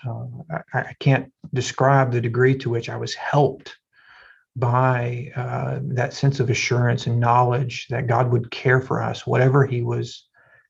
[0.05, 0.25] uh,
[0.73, 3.77] I, I, can't describe the degree to which I was helped
[4.55, 9.65] by uh, that sense of assurance and knowledge that God would care for us, whatever
[9.65, 10.27] He was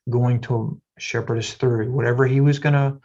[0.10, 3.00] going to shepherd us through, whatever He was going to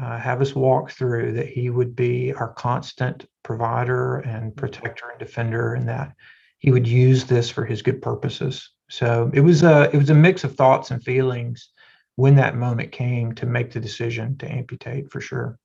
[0.00, 5.18] uh, have us walk through, that He would be our constant provider and protector and
[5.18, 6.14] defender, and that
[6.58, 8.70] He would use this for His good purposes.
[8.90, 11.70] So it was a it was a mix of thoughts and feelings
[12.16, 15.58] when that moment came to make the decision to amputate for sure.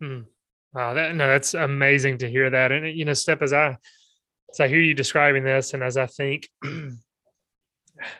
[0.00, 0.22] Hmm.
[0.72, 2.72] Wow, that no, that's amazing to hear that.
[2.72, 3.76] And you know, step as I
[4.52, 6.48] as I hear you describing this, and as I think,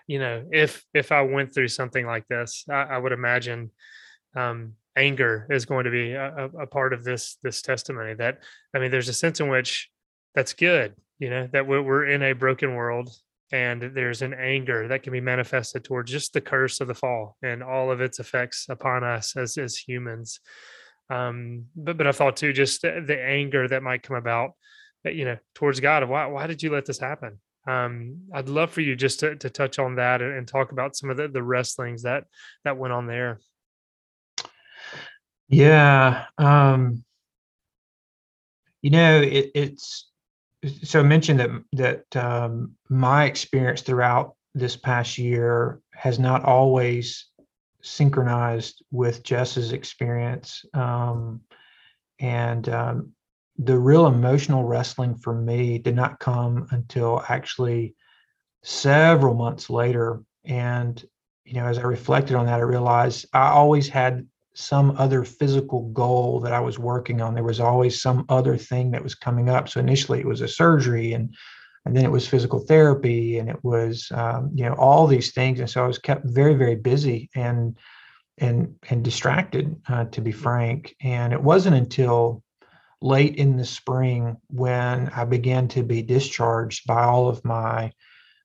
[0.07, 3.71] you know, if if I went through something like this, I, I would imagine
[4.37, 8.15] um, anger is going to be a, a, part of this this testimony.
[8.15, 8.43] That
[8.75, 9.91] I mean, there's a sense in which
[10.35, 13.11] that's good, you know, that we're, we're in a broken world
[13.53, 17.37] and there's an anger that can be manifested towards just the curse of the fall
[17.43, 20.41] and all of its effects upon us as as humans
[21.11, 24.53] um but but i thought too just the, the anger that might come about
[25.07, 28.71] uh, you know towards god why why did you let this happen um i'd love
[28.71, 31.29] for you just to, to touch on that and, and talk about some of the
[31.29, 32.25] the wrestlings that
[32.65, 33.39] that went on there.
[35.49, 37.05] Yeah um
[38.83, 40.11] you know it, it's
[40.83, 47.27] so I mentioned that that um, my experience throughout this past year has not always
[47.83, 51.41] synchronized with Jess's experience, um,
[52.19, 53.13] and um,
[53.63, 57.95] the real emotional wrestling for me did not come until actually
[58.63, 60.23] several months later.
[60.45, 61.03] And
[61.45, 65.89] you know, as I reflected on that, I realized I always had some other physical
[65.91, 67.35] goal that I was working on.
[67.35, 69.69] There was always some other thing that was coming up.
[69.69, 71.35] So initially it was a surgery and
[71.87, 75.61] and then it was physical therapy and it was um, you know all these things
[75.61, 77.77] and so I was kept very very busy and
[78.39, 82.43] and and distracted uh, to be frank and it wasn't until
[83.03, 87.93] late in the spring when I began to be discharged by all of my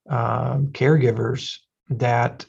[0.09, 1.57] um, caregivers
[1.89, 2.45] that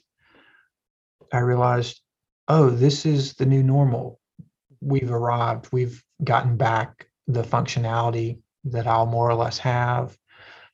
[1.33, 2.01] I realized
[2.49, 4.21] oh, this is the new normal.
[4.81, 5.69] We've arrived.
[5.73, 10.17] We've gotten back the functionality that I'll more or less have.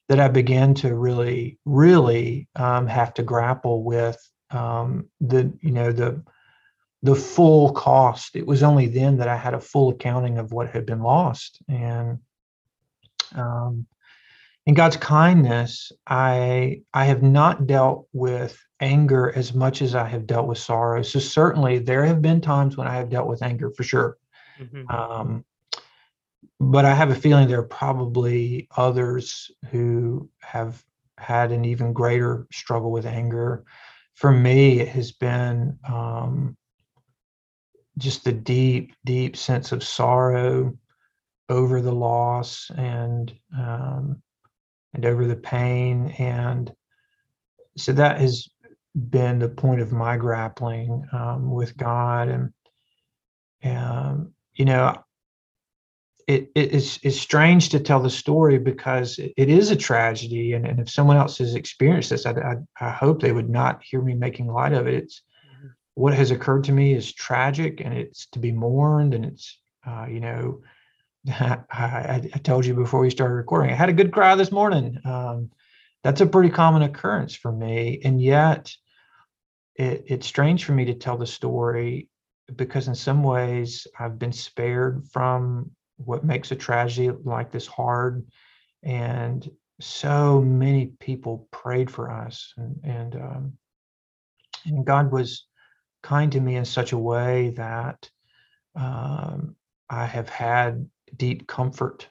[0.08, 4.18] That I began to really, really um, have to grapple with
[4.50, 6.22] um, the, you know, the
[7.02, 8.36] the full cost.
[8.36, 11.60] It was only then that I had a full accounting of what had been lost,
[11.68, 12.18] and
[13.34, 13.86] um,
[14.66, 20.26] in God's kindness, I I have not dealt with anger as much as I have
[20.26, 21.02] dealt with sorrow.
[21.02, 24.18] So certainly there have been times when I have dealt with anger for sure.
[24.60, 24.90] Mm-hmm.
[24.90, 25.44] Um,
[26.60, 30.84] but I have a feeling there are probably others who have
[31.18, 33.64] had an even greater struggle with anger.
[34.14, 36.56] For me, it has been um,
[38.02, 40.76] just the deep, deep sense of sorrow
[41.48, 44.22] over the loss and um,
[44.94, 46.72] and over the pain, and
[47.76, 48.48] so that has
[48.94, 52.52] been the point of my grappling um, with God, and
[53.62, 54.96] and you know
[56.26, 60.52] it, it it's, it's strange to tell the story because it, it is a tragedy.
[60.52, 63.82] And, and if someone else has experienced this I, I, I, hope they would not
[63.82, 64.94] hear me making light of it.
[64.94, 65.22] It's.
[65.94, 70.06] What has occurred to me is tragic and it's to be mourned and it's uh,
[70.08, 70.60] you know
[71.28, 74.98] I, I, told you before we started recording i had a good cry this morning.
[75.04, 75.50] Um,
[76.02, 78.74] that's a pretty common occurrence for me and yet
[79.76, 82.08] it, it's strange for me to tell the story
[82.56, 88.26] because in some ways i've been spared from what makes a tragedy like this hard
[88.82, 89.48] and
[89.80, 93.52] so many people prayed for us and and, um,
[94.66, 95.46] and god was
[96.02, 98.10] kind to me in such a way that
[98.74, 99.54] um,
[99.88, 102.08] i have had deep comfort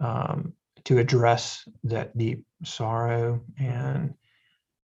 [0.00, 0.52] um,
[0.84, 4.14] to address that deep sorrow and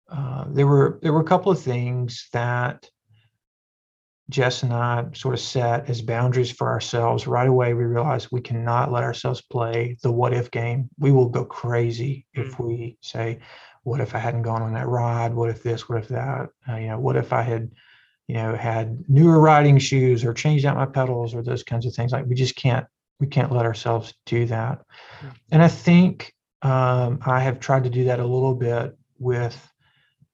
[0.10, 2.88] uh, there were there were a couple of things that
[4.30, 7.74] Jess and I sort of set as boundaries for ourselves right away.
[7.74, 10.90] We realized we cannot let ourselves play the what if game.
[10.98, 12.46] We will go crazy mm.
[12.46, 13.40] if we say,
[13.84, 15.34] "What if I hadn't gone on that ride?
[15.34, 15.90] What if this?
[15.90, 16.50] What if that?
[16.68, 17.72] Uh, you know, what if I had,
[18.28, 21.94] you know, had newer riding shoes or changed out my pedals or those kinds of
[21.94, 22.86] things?" Like we just can't
[23.20, 24.82] we can't let ourselves do that.
[25.22, 25.34] Mm.
[25.52, 29.58] And I think um, I have tried to do that a little bit with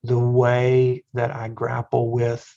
[0.03, 2.47] the way that I grapple with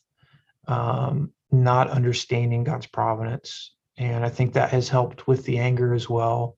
[0.68, 3.74] um, not understanding God's providence.
[3.96, 6.56] And I think that has helped with the anger as well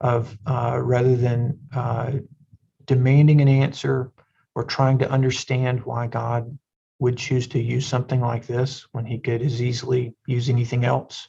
[0.00, 2.12] of uh, rather than uh,
[2.84, 4.12] demanding an answer
[4.54, 6.58] or trying to understand why God
[6.98, 11.28] would choose to use something like this when he could as easily use anything else.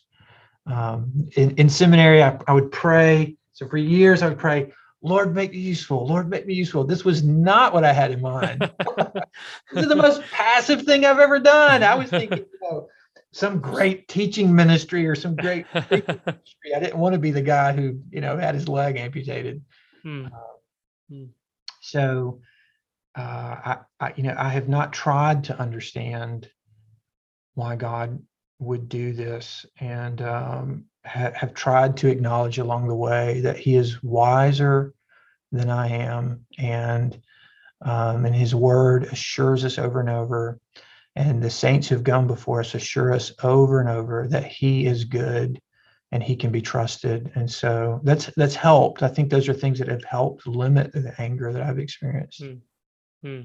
[0.65, 3.36] Um, in, in seminary, I, I would pray.
[3.53, 6.08] So for years, I would pray, Lord, make me useful.
[6.08, 6.84] Lord, make me useful.
[6.84, 8.62] This was not what I had in mind.
[8.97, 11.84] this is the most passive thing I've ever done.
[11.84, 12.88] I was thinking, you know,
[13.32, 16.73] some great teaching ministry or some great ministry.
[16.75, 19.63] I didn't want to be the guy who, you know, had his leg amputated.
[20.01, 20.25] Hmm.
[20.25, 21.25] Uh, hmm.
[21.82, 22.41] So,
[23.21, 26.49] I, I, you know, I have not tried to understand
[27.56, 28.21] why God
[28.60, 33.75] would do this, and um, ha- have tried to acknowledge along the way that he
[33.75, 34.93] is wiser
[35.51, 37.19] than I am, and
[37.82, 40.60] um, and his word assures us over and over,
[41.15, 45.03] and the saints who've gone before us assure us over and over that he is
[45.03, 45.62] good
[46.12, 47.32] and he can be trusted.
[47.36, 49.03] And so that's that's helped.
[49.03, 52.43] I think those are things that have helped limit the anger that i've experienced.
[52.43, 52.53] Hmm.
[53.23, 53.41] Hmm.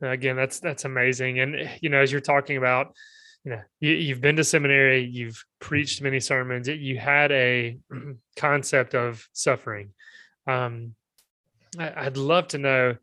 [0.00, 2.94] again that's that's amazing and you know as you're talking about
[3.44, 7.78] you know you, have been to seminary you've preached many sermons you had a
[8.36, 9.90] concept of suffering
[10.46, 10.94] um,
[11.78, 12.96] I, would love to know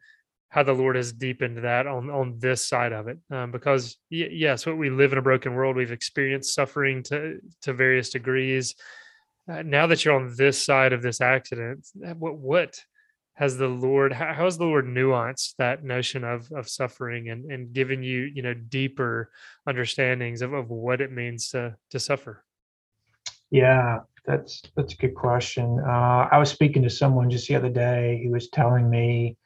[0.50, 4.30] how the lord has deepened that on on this side of it um, because y-
[4.32, 8.76] yes what we live in a broken world we've experienced suffering to to various degrees
[9.50, 12.80] uh, now that you're on this side of this accident what what
[13.36, 17.74] has the Lord how, has the Lord nuanced that notion of of suffering and and
[17.74, 19.32] given you you know deeper
[19.68, 22.44] understandings of, of what it means to to suffer?
[23.50, 25.80] Yeah, that's that's a good question.
[25.80, 29.38] Uh, I was speaking to someone just the other day who was telling me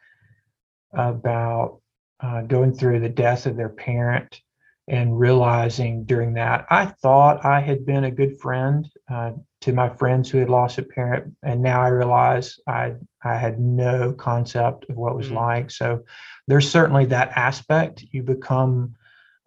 [0.94, 1.82] about
[2.20, 4.42] uh, going through the death of their parent
[4.88, 9.90] and realizing during that I thought I had been a good friend uh, to my
[9.90, 14.86] friends who had lost a parent, and now I realize I I had no concept
[14.90, 15.36] of what it was mm.
[15.36, 15.72] like.
[15.72, 16.04] So
[16.48, 18.06] there's certainly that aspect.
[18.12, 18.96] You become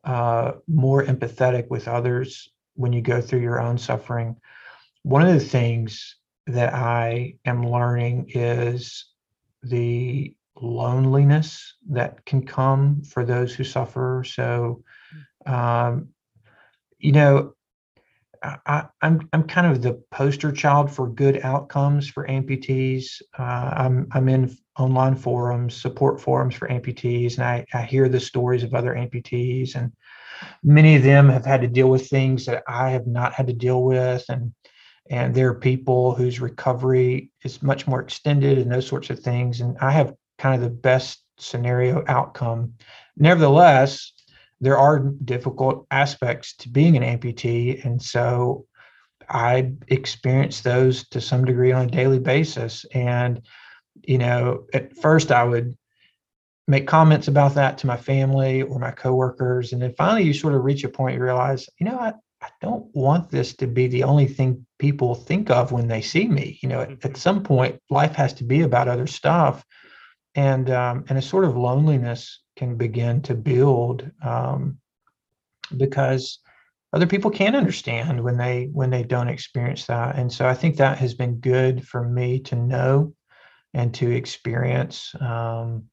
[0.05, 4.37] uh, more empathetic with others when you go through your own suffering.
[5.03, 9.07] One of the things that I am learning is
[9.63, 14.25] the loneliness that can come for those who suffer.
[14.27, 14.83] So,
[15.47, 16.09] um,
[16.99, 17.55] you know,
[18.43, 23.21] I, am I'm, I'm kind of the poster child for good outcomes for amputees.
[23.39, 23.43] Uh,
[23.77, 28.63] I'm I'm in online forums, support forums for amputees, and I, I hear the stories
[28.63, 29.93] of other amputees, and
[30.63, 33.53] many of them have had to deal with things that I have not had to
[33.53, 34.55] deal with, and
[35.11, 39.61] and there are people whose recovery is much more extended and those sorts of things,
[39.61, 42.75] and I have kind of the best scenario outcome.
[43.17, 44.13] Nevertheless,
[44.61, 47.85] there are difficult aspects to being an amputee.
[47.85, 48.67] And so
[49.29, 52.85] I experience those to some degree on a daily basis.
[52.93, 53.41] And,
[54.03, 55.77] you know, at first I would
[56.69, 59.73] make comments about that to my family or my coworkers.
[59.73, 62.49] And then finally you sort of reach a point you realize, you know, I, I
[62.61, 66.59] don't want this to be the only thing people think of when they see me.
[66.63, 67.15] You know, at, at mm-hmm.
[67.15, 69.65] some point, life has to be about other stuff,
[70.35, 74.77] and um, and a sort of loneliness can begin to build um,
[75.75, 76.41] because
[76.93, 80.17] other people can't understand when they when they don't experience that.
[80.17, 83.15] And so I think that has been good for me to know
[83.73, 85.15] and to experience.
[85.21, 85.85] Um,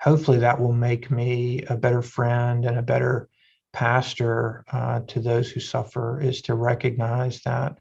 [0.00, 3.28] hopefully, that will make me a better friend and a better
[3.74, 7.78] pastor uh, to those who suffer is to recognize that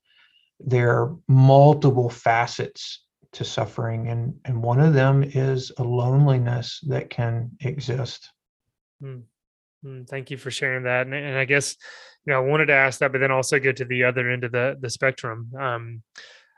[0.60, 7.10] there are multiple facets to suffering and and one of them is a loneliness that
[7.10, 8.32] can exist
[9.04, 9.24] mm.
[10.08, 11.76] Thank you for sharing that and, and, i guess
[12.26, 14.44] you know i wanted to ask that but then also go to the other end
[14.44, 16.04] of the the spectrum um,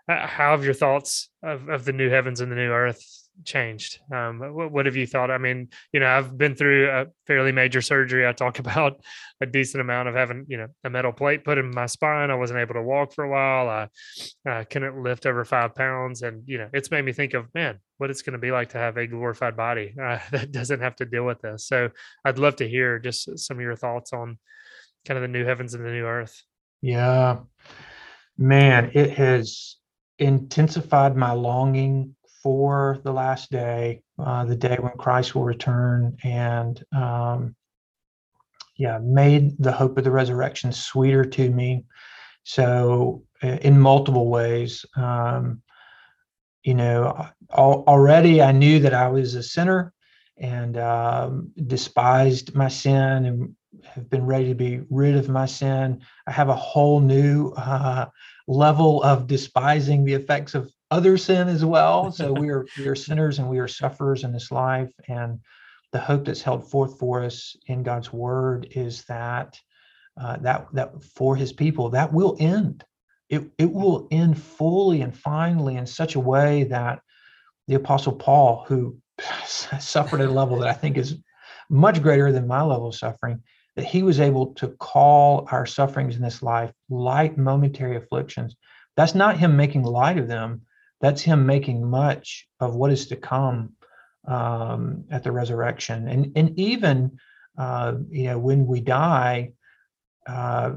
[0.08, 4.00] how have your thoughts of, of the new heavens and the new earth changed?
[4.12, 5.32] Um, what, what, have you thought?
[5.32, 8.28] I mean, you know, I've been through a fairly major surgery.
[8.28, 9.02] I talk about
[9.42, 12.32] a decent amount of having, you know, a metal plate put in my spine.
[12.32, 13.90] I wasn't able to walk for a while.
[14.48, 16.22] I couldn't lift over five pounds.
[16.22, 18.70] And, you know, it's made me think of, man, what it's going to be like
[18.70, 21.68] to have a glorified body uh, that doesn't have to deal with this.
[21.68, 21.90] So
[22.24, 24.38] I'd love to hear just some of your thoughts on
[25.06, 26.42] kind of the new heavens and the new earth.
[26.82, 27.40] Yeah,
[28.38, 29.78] man, it has
[30.20, 32.16] intensified my longing
[32.46, 37.56] for the last day, uh, the day when Christ will return, and um,
[38.78, 41.86] yeah, made the hope of the resurrection sweeter to me.
[42.44, 45.64] So, in multiple ways, um,
[46.62, 49.92] you know, already I knew that I was a sinner
[50.38, 56.00] and um, despised my sin and have been ready to be rid of my sin.
[56.28, 58.06] I have a whole new uh,
[58.48, 62.12] level of despising the effects of other sin as well.
[62.16, 64.92] So we are we are sinners and we are sufferers in this life.
[65.08, 65.40] And
[65.92, 69.60] the hope that's held forth for us in God's word is that
[70.20, 72.84] uh, that that for His people that will end.
[73.30, 77.00] It it will end fully and finally in such a way that
[77.68, 78.98] the Apostle Paul, who
[79.46, 81.18] suffered at a level that I think is
[81.70, 83.42] much greater than my level of suffering,
[83.76, 88.56] that he was able to call our sufferings in this life light momentary afflictions.
[88.96, 90.62] That's not him making light of them,
[91.02, 93.74] that's him making much of what is to come
[94.28, 96.08] um, at the resurrection.
[96.08, 97.18] And, and even,
[97.58, 99.54] uh, you know, when we die,
[100.28, 100.74] uh,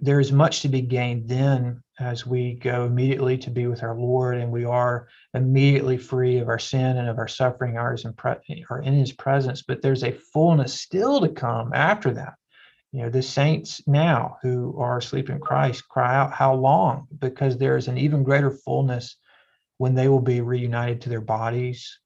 [0.00, 3.96] there is much to be gained then as we go immediately to be with our
[3.96, 8.16] Lord, and we are immediately free of our sin and of our suffering, ours and
[8.16, 9.62] pre- are in His presence.
[9.62, 12.34] But there's a fullness still to come after that.
[12.92, 17.56] You know, the saints now who are asleep in Christ cry out, "How long?" Because
[17.56, 19.16] there is an even greater fullness
[19.78, 21.98] when they will be reunited to their bodies,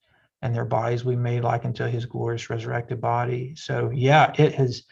[0.42, 3.54] and their bodies we made like unto His glorious resurrected body.
[3.56, 4.84] So, yeah, it has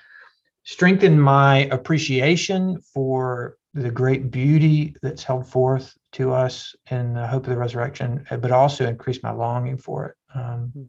[0.64, 7.44] strengthened my appreciation for the great beauty that's held forth to us in the hope
[7.44, 10.14] of the resurrection, but also increased my longing for it.
[10.34, 10.82] Um, hmm.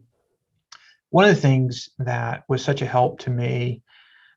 [1.10, 3.82] one of the things that was such a help to me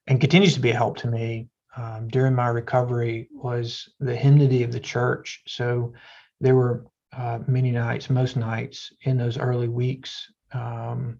[0.07, 4.63] and continues to be a help to me um, during my recovery was the hymnody
[4.63, 5.43] of the church.
[5.47, 5.95] So
[6.41, 6.85] there were
[7.17, 11.19] uh, many nights, most nights in those early weeks um,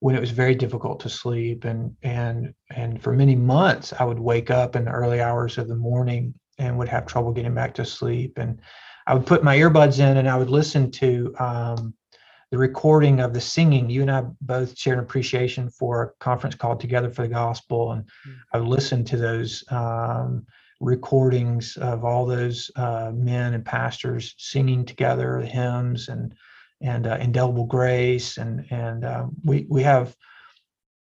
[0.00, 4.18] when it was very difficult to sleep and and and for many months I would
[4.18, 7.74] wake up in the early hours of the morning and would have trouble getting back
[7.74, 8.38] to sleep.
[8.38, 8.60] And
[9.06, 11.94] I would put my earbuds in and I would listen to um,
[12.50, 13.90] the recording of the singing.
[13.90, 17.92] You and I both shared an appreciation for a conference called Together for the Gospel,
[17.92, 18.32] and mm-hmm.
[18.52, 20.46] I would listen to those um,
[20.80, 26.34] recordings of all those uh, men and pastors singing together the hymns and
[26.82, 30.14] and uh, indelible grace and and uh, we we have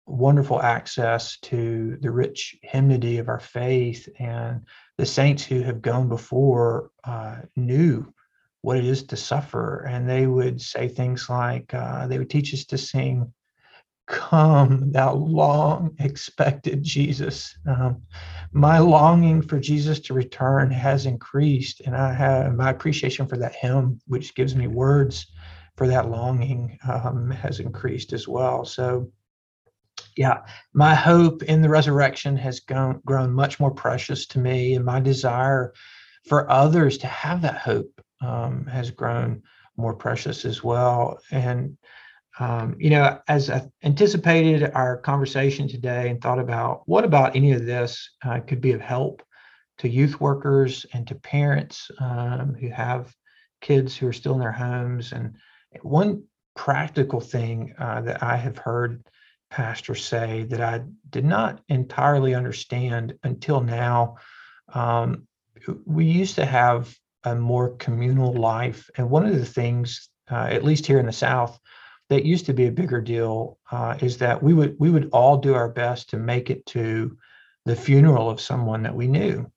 [0.07, 4.67] wonderful access to the rich hymnody of our faith and
[4.99, 8.13] the saints who have gone before uh, knew
[8.61, 12.53] what it is to suffer and they would say things like uh, they would teach
[12.53, 13.33] us to sing
[14.07, 18.03] come thou long expected jesus um,
[18.53, 23.55] my longing for jesus to return has increased and i have my appreciation for that
[23.55, 25.27] hymn which gives me words
[25.77, 29.11] for that longing um, has increased as well so
[30.17, 30.43] yeah,
[30.75, 35.01] my hope in the resurrection has gone, grown much more precious to me, and my
[35.01, 35.73] desire
[36.29, 39.43] for others to have that hope um, has grown
[39.77, 41.19] more precious as well.
[41.31, 41.77] And
[42.39, 47.53] um, you know, as I anticipated our conversation today and thought about what about any
[47.53, 49.23] of this uh, could be of help
[49.79, 53.15] to youth workers and to parents um, who have
[53.61, 55.13] kids who are still in their homes.
[55.13, 55.37] And
[55.83, 56.25] one
[56.57, 59.05] practical thing uh, that I have heard
[59.51, 64.17] pastors say that I did not entirely understand until now.
[64.73, 65.27] Um,
[65.85, 68.89] we used to have a more communal life.
[68.97, 71.59] And one of the things, uh, at least here in the South,
[72.13, 75.39] that used to be a bigger deal uh, is that we would we would all
[75.39, 77.17] do our best to make it to
[77.65, 79.51] the funeral of someone that we knew.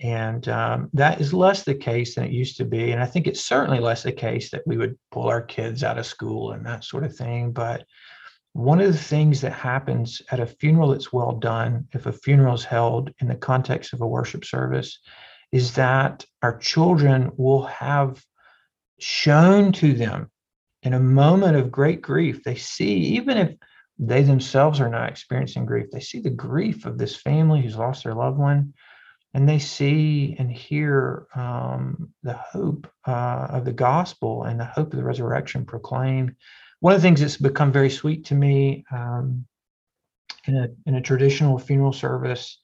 [0.00, 3.26] And um, that is less the case than it used to be and i think
[3.26, 6.64] it's certainly less the case that we would pull our kids out of school and
[6.66, 7.84] that sort of thing but
[8.54, 12.54] one of the things that happens at a funeral that's well done if a funeral
[12.54, 14.98] is held in the context of a worship service
[15.52, 18.24] is that our children will have
[18.98, 20.31] shown to them
[20.82, 23.54] in a moment of great grief they see even if
[23.98, 28.04] they themselves are not experiencing grief they see the grief of this family who's lost
[28.04, 28.72] their loved one
[29.34, 34.92] and they see and hear um, the hope uh, of the gospel and the hope
[34.92, 36.34] of the resurrection proclaimed.
[36.80, 39.46] One of the things that's become very sweet to me um,
[40.46, 42.58] in a in a traditional funeral service,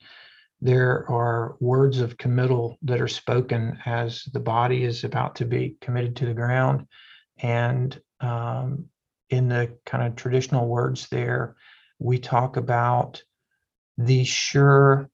[0.61, 5.77] there are words of committal that are spoken as the body is about to be
[5.81, 6.87] committed to the ground,
[7.39, 8.87] and um,
[9.31, 11.57] in the kind of traditional words there,
[11.99, 13.23] we talk about
[13.97, 15.11] the sure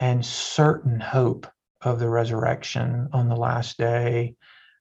[0.00, 1.46] and certain hope
[1.82, 4.36] of the resurrection on the last day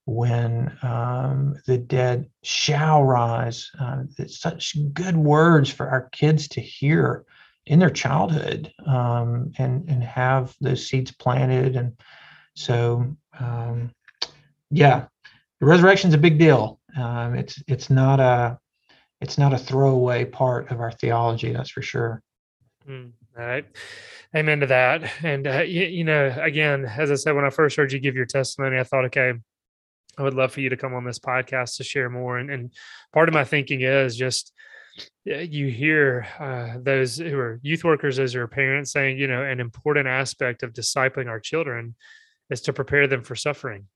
[0.06, 3.70] when um, the dead shall rise.
[3.80, 7.26] Uh, such good words for our kids to hear
[7.66, 11.76] in their childhood um, and and have those seeds planted.
[11.76, 11.98] And
[12.56, 13.92] so, um,
[14.72, 15.08] yeah,
[15.60, 16.80] the resurrection is a big deal.
[16.96, 18.60] Um, it's it's not a
[19.22, 22.22] it's not a throwaway part of our theology, that's for sure.
[22.88, 23.66] Mm, all right.
[24.36, 25.12] Amen to that.
[25.24, 28.16] And, uh, you, you, know, again, as I said, when I first heard you give
[28.16, 29.34] your testimony, I thought, okay,
[30.18, 32.38] I would love for you to come on this podcast to share more.
[32.38, 32.74] And, and
[33.14, 34.54] part of my thinking is just,
[35.26, 39.60] you hear uh, those who are youth workers as your parents saying, you know, an
[39.60, 41.96] important aspect of discipling our children
[42.50, 43.88] is to prepare them for suffering.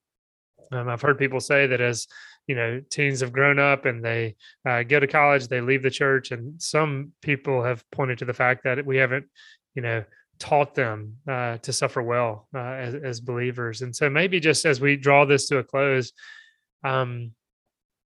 [0.71, 2.07] Um, I've heard people say that as
[2.51, 4.35] you know teens have grown up and they
[4.67, 8.33] uh, go to college, they leave the church, and some people have pointed to the
[8.33, 9.25] fact that we haven't,
[9.73, 10.03] you know,
[10.37, 13.83] taught them uh, to suffer well uh, as, as, believers.
[13.83, 16.11] And so maybe just as we draw this to a close,
[16.83, 17.31] um,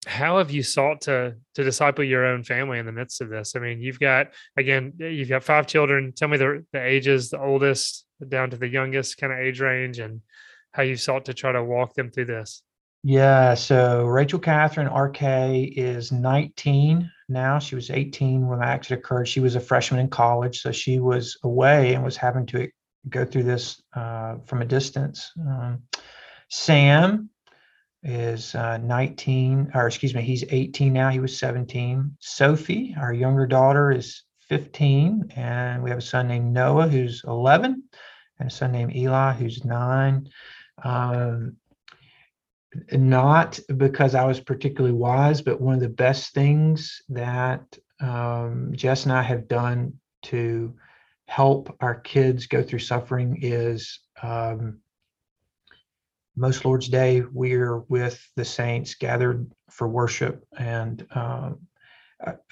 [0.05, 3.55] how have you sought to to disciple your own family in the midst of this?
[3.55, 4.27] I mean, you've got
[4.57, 6.11] again, you've got five children.
[6.13, 9.99] Tell me the the ages, the oldest down to the youngest kind of age range,
[9.99, 10.19] and
[10.73, 12.61] how you sought to try to walk them through this.
[13.05, 17.59] Yeah, so Rachel Catherine RK is 19 now.
[17.59, 19.27] She was 18 when the accident occurred.
[19.27, 22.69] She was a freshman in college, so she was away and was having to
[23.09, 25.33] go through this uh, from a distance.
[25.37, 25.83] Um,
[26.47, 27.29] Sam
[28.03, 31.09] is uh, 19, or excuse me, he's 18 now.
[31.09, 32.15] He was 17.
[32.21, 37.83] Sophie, our younger daughter, is 15, and we have a son named Noah who's 11,
[38.39, 40.29] and a son named Eli who's nine.
[40.83, 41.57] Um,
[42.91, 49.03] not because I was particularly wise, but one of the best things that um, Jess
[49.03, 49.93] and I have done
[50.23, 50.73] to
[51.27, 54.79] help our kids go through suffering is um,
[56.35, 60.43] most Lord's Day, we're with the saints gathered for worship.
[60.57, 61.59] And um,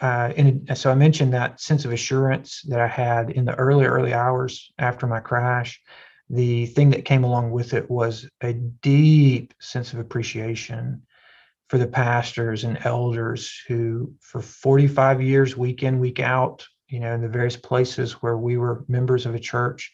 [0.01, 3.85] uh, and so I mentioned that sense of assurance that I had in the early,
[3.85, 5.79] early hours after my crash
[6.31, 11.03] the thing that came along with it was a deep sense of appreciation
[11.67, 17.13] for the pastors and elders who for 45 years week in week out you know
[17.13, 19.91] in the various places where we were members of a church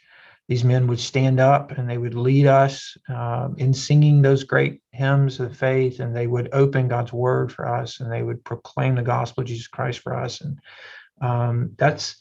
[0.47, 4.81] these men would stand up and they would lead us um, in singing those great
[4.91, 8.93] hymns of faith and they would open god's word for us and they would proclaim
[8.93, 10.59] the gospel of jesus christ for us and
[11.19, 12.17] um, that's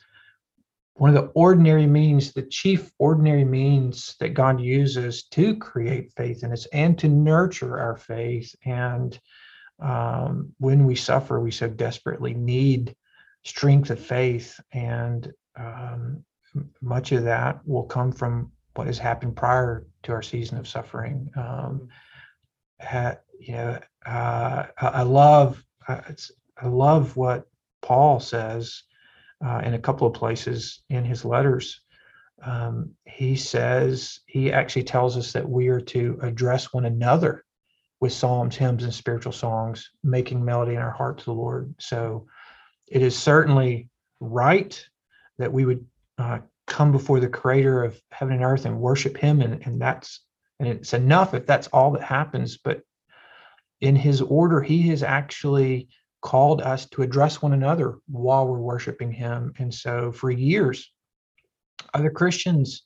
[0.96, 6.42] one of the ordinary means, the chief ordinary means that God uses to create faith
[6.42, 8.54] in us and to nurture our faith.
[8.64, 9.18] And
[9.78, 12.96] um, when we suffer, we so desperately need
[13.44, 14.58] strength of faith.
[14.72, 16.24] And um,
[16.80, 21.30] much of that will come from what has happened prior to our season of suffering.
[21.36, 21.88] Um,
[22.80, 26.00] ha, you know, uh, I, I love, uh,
[26.56, 27.44] I love what
[27.82, 28.82] Paul says
[29.44, 31.80] uh, in a couple of places in his letters.
[32.42, 37.44] Um, he says, he actually tells us that we are to address one another
[38.00, 41.74] with psalms, hymns, and spiritual songs, making melody in our heart to the Lord.
[41.78, 42.26] So
[42.88, 43.88] it is certainly
[44.20, 44.82] right
[45.38, 45.86] that we would
[46.18, 50.20] uh, come before the creator of heaven and earth and worship him and, and that's
[50.58, 52.80] and it's enough if that's all that happens but
[53.80, 55.88] in his order he has actually
[56.22, 59.52] called us to address one another while we're worshiping him.
[59.58, 60.90] And so for years
[61.94, 62.82] other christians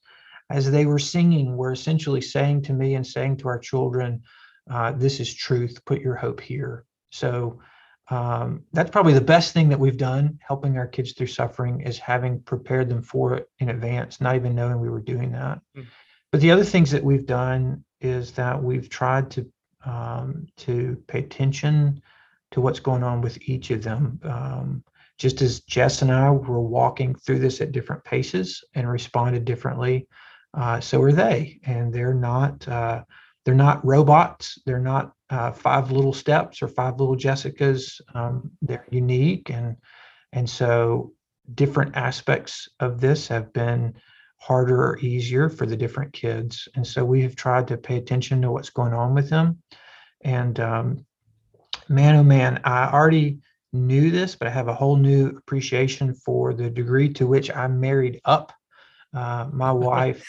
[0.51, 4.23] as they were singing were essentially saying to me and saying to our children
[4.71, 5.81] uh, this is truth.
[5.85, 6.85] Put your hope here.
[7.11, 7.61] So
[8.09, 11.99] um, that's probably the best thing that we've done helping our kids through suffering is
[11.99, 15.61] having prepared them for it in advance not even knowing we were doing that.
[15.77, 15.87] Mm.
[16.33, 19.51] but the other things that we've done is that we've tried to
[19.85, 22.03] um, to pay attention
[22.51, 24.85] to what's going on with each of them um,
[25.19, 30.07] just as jess and i were walking through this at different paces and responded differently
[30.55, 33.03] uh, so are they and they're not uh,
[33.45, 38.01] they're not robots they're not uh, five little steps or five little Jessicas.
[38.15, 39.77] Um, they're unique, and
[40.33, 41.13] and so
[41.55, 43.95] different aspects of this have been
[44.39, 46.69] harder or easier for the different kids.
[46.75, 49.63] And so we have tried to pay attention to what's going on with them.
[50.23, 51.07] And um,
[51.91, 53.39] man, oh man, I already
[53.73, 57.67] knew this, but I have a whole new appreciation for the degree to which I
[57.67, 58.53] married up.
[59.13, 60.25] Uh, my wife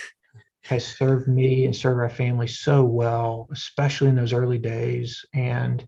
[0.64, 5.24] has served me and served our family so well, especially in those early days.
[5.34, 5.88] And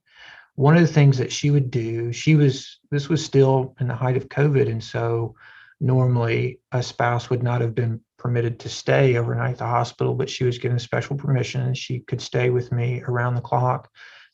[0.56, 3.96] one of the things that she would do, she was, this was still in the
[3.96, 4.70] height of COVID.
[4.70, 5.36] And so
[5.80, 10.30] normally a spouse would not have been permitted to stay overnight at the hospital, but
[10.30, 13.90] she was given special permission and she could stay with me around the clock.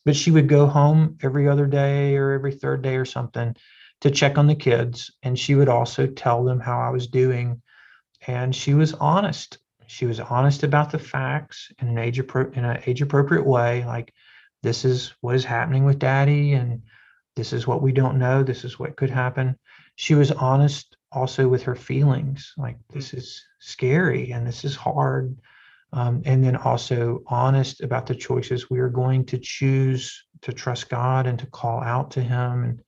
[0.06, 3.56] But she would go home every other day or every third day or something
[4.02, 5.12] to check on the kids.
[5.24, 7.62] And she would also tell them how I was doing.
[8.26, 12.64] And she was honest she was honest about the facts in an age appro- in
[12.64, 14.14] an age appropriate way like
[14.62, 16.84] this is what is happening with daddy and
[17.36, 19.58] this is what we don't know this is what could happen
[19.96, 23.18] she was honest also with her feelings like this mm.
[23.18, 25.36] is scary and this is hard
[25.92, 30.90] um, and then also honest about the choices we are going to choose to trust
[30.90, 32.64] god and to call out to him.
[32.64, 32.82] And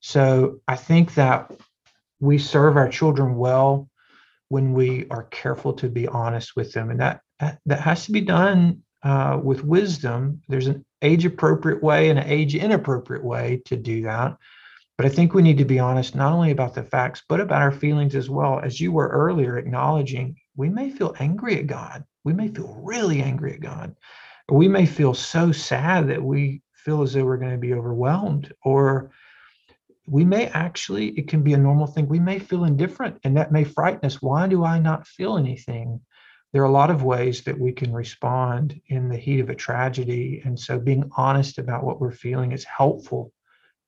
[0.00, 1.52] so i think that
[2.20, 3.88] we serve our children well
[4.48, 6.90] when we are careful to be honest with them.
[6.90, 7.20] And that
[7.66, 10.42] that has to be done uh, with wisdom.
[10.48, 14.36] There's an age appropriate way and an age inappropriate way to do that.
[14.96, 17.62] But i think we need to be honest not only about the facts but about
[17.62, 18.58] our feelings as well.
[18.58, 23.22] As you were earlier acknowledging we may feel angry at god we may feel really
[23.22, 23.96] angry at god
[24.48, 27.74] or we may feel so sad that we feel as though we're going to be
[27.74, 29.10] overwhelmed or
[30.08, 32.08] we may actually, it can be a normal thing.
[32.08, 34.22] We may feel indifferent and that may frighten us.
[34.22, 36.00] Why do I not feel anything?
[36.52, 39.54] There are a lot of ways that we can respond in the heat of a
[39.54, 40.40] tragedy.
[40.44, 43.32] And so being honest about what we're feeling is helpful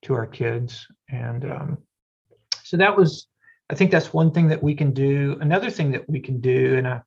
[0.02, 0.86] to our kids.
[1.08, 1.78] And um,
[2.62, 3.26] so that was,
[3.70, 5.38] I think that's one thing that we can do.
[5.40, 7.02] Another thing that we can do, and I,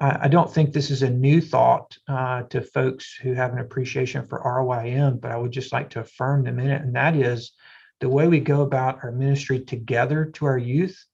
[0.00, 4.26] I don't think this is a new thought uh, to folks who have an appreciation
[4.26, 6.80] for RYM, but I would just like to affirm them in it.
[6.80, 7.52] And that is
[8.00, 11.04] the way we go about our ministry together to our youth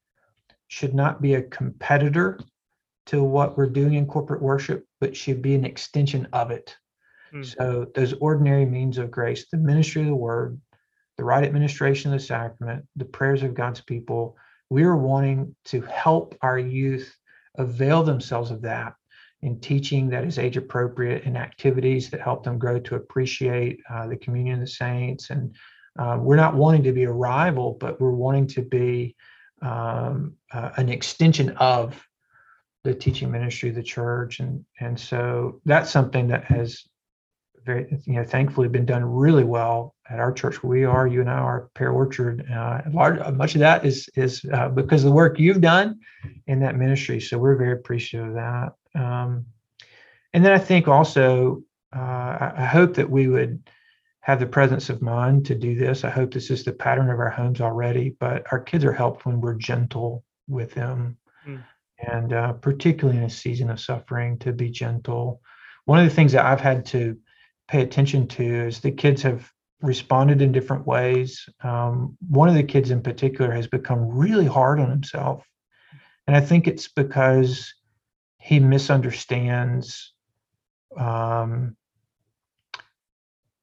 [0.68, 2.39] should not be a competitor
[3.07, 6.76] to what we're doing in corporate worship, but should be an extension of it.
[7.34, 7.45] Mm.
[7.45, 10.61] So, those ordinary means of grace, the ministry of the word,
[11.16, 14.37] the right administration of the sacrament, the prayers of God's people,
[14.70, 17.14] we are wanting to help our youth
[17.56, 18.94] avail themselves of that
[19.42, 24.06] in teaching that is age appropriate and activities that help them grow to appreciate uh,
[24.06, 25.30] the communion of the saints.
[25.30, 25.54] And
[25.98, 29.14] uh, we're not wanting to be a rival, but we're wanting to be
[29.62, 32.02] um, uh, an extension of
[32.84, 36.84] the teaching ministry of the church, and and so that's something that has
[37.64, 41.07] very you know thankfully been done really well at our church where we are.
[41.07, 42.46] You and I are Pear Orchard.
[42.50, 46.00] Uh, large, much of that is is uh, because of the work you've done
[46.46, 47.20] in that ministry.
[47.20, 48.72] So we're very appreciative of that.
[48.94, 49.46] Um,
[50.32, 51.62] and then I think also
[51.94, 53.68] uh, I, I hope that we would
[54.20, 56.02] have the presence of mind to do this.
[56.02, 59.24] I hope this is the pattern of our homes already, but our kids are helped
[59.24, 61.16] when we're gentle with them.
[61.46, 61.62] Mm.
[61.98, 65.40] And uh, particularly in a season of suffering, to be gentle.
[65.84, 67.16] One of the things that I've had to
[67.68, 69.50] pay attention to is the kids have
[69.82, 71.48] responded in different ways.
[71.62, 75.46] Um, one of the kids in particular has become really hard on himself.
[76.26, 77.72] And I think it's because
[78.38, 80.12] he misunderstands
[80.96, 81.76] um,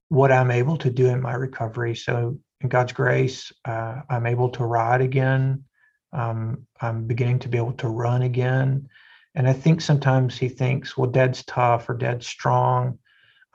[0.09, 1.95] what I'm able to do in my recovery.
[1.95, 5.65] So, in God's grace, uh, I'm able to ride again.
[6.13, 8.87] Um, I'm beginning to be able to run again.
[9.35, 12.99] And I think sometimes he thinks, well, dad's tough or dad's strong,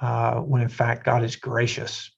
[0.01, 2.11] uh, when in fact, God is gracious.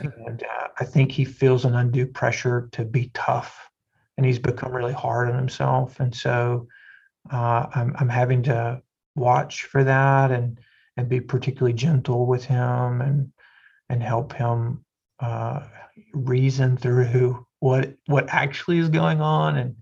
[0.00, 3.68] And uh, I think he feels an undue pressure to be tough.
[4.16, 5.98] And he's become really hard on himself.
[5.98, 6.68] And so
[7.32, 8.82] uh, I'm, I'm having to
[9.14, 10.58] watch for that and
[10.96, 13.32] and be particularly gentle with him and
[13.88, 14.84] and help him
[15.20, 15.62] uh,
[16.12, 19.76] reason through what what actually is going on and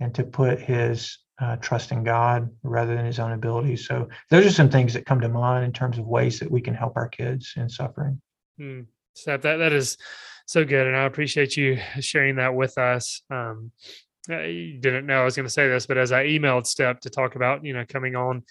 [0.00, 3.86] and to put his uh, trust in God rather than his own abilities.
[3.86, 6.60] So those are some things that come to mind in terms of ways that we
[6.60, 8.20] can help our kids in suffering.
[8.58, 8.82] Hmm.
[9.14, 9.96] Step, that that is
[10.46, 13.22] so good, and I appreciate you sharing that with us.
[13.30, 13.70] Um,
[14.28, 17.10] I didn't know I was going to say this, but as I emailed Step to
[17.10, 18.42] talk about, you know, coming on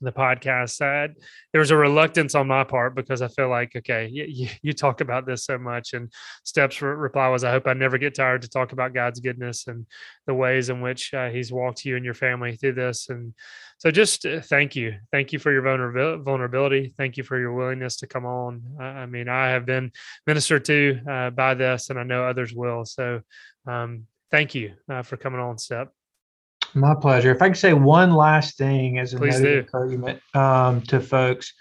[0.00, 1.14] the podcast side
[1.52, 5.00] there was a reluctance on my part because i feel like okay you, you talk
[5.00, 6.12] about this so much and
[6.44, 9.86] steps reply was i hope i never get tired to talk about god's goodness and
[10.28, 13.08] the ways in which uh, he's walked you and your family through this.
[13.08, 13.34] And
[13.78, 14.96] so just uh, thank you.
[15.10, 15.62] Thank you for your
[16.18, 16.94] vulnerability.
[16.96, 18.62] Thank you for your willingness to come on.
[18.80, 19.90] I mean i have been
[20.26, 22.84] ministered to uh, by this and i know others will.
[22.84, 23.20] So
[23.66, 25.92] um, thank you uh, for coming on step
[26.74, 27.30] my pleasure.
[27.30, 31.52] If I could say one last thing as a note encouragement um, to folks,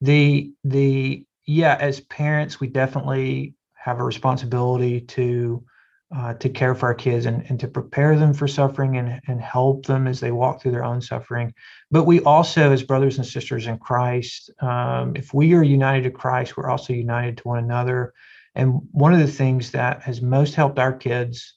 [0.00, 5.64] the the yeah, as parents, we definitely have a responsibility to
[6.14, 9.40] uh, to care for our kids and, and to prepare them for suffering and, and
[9.40, 11.54] help them as they walk through their own suffering.
[11.90, 16.10] But we also, as brothers and sisters in Christ, um, if we are united to
[16.10, 18.12] Christ, we're also united to one another.
[18.56, 21.54] And one of the things that has most helped our kids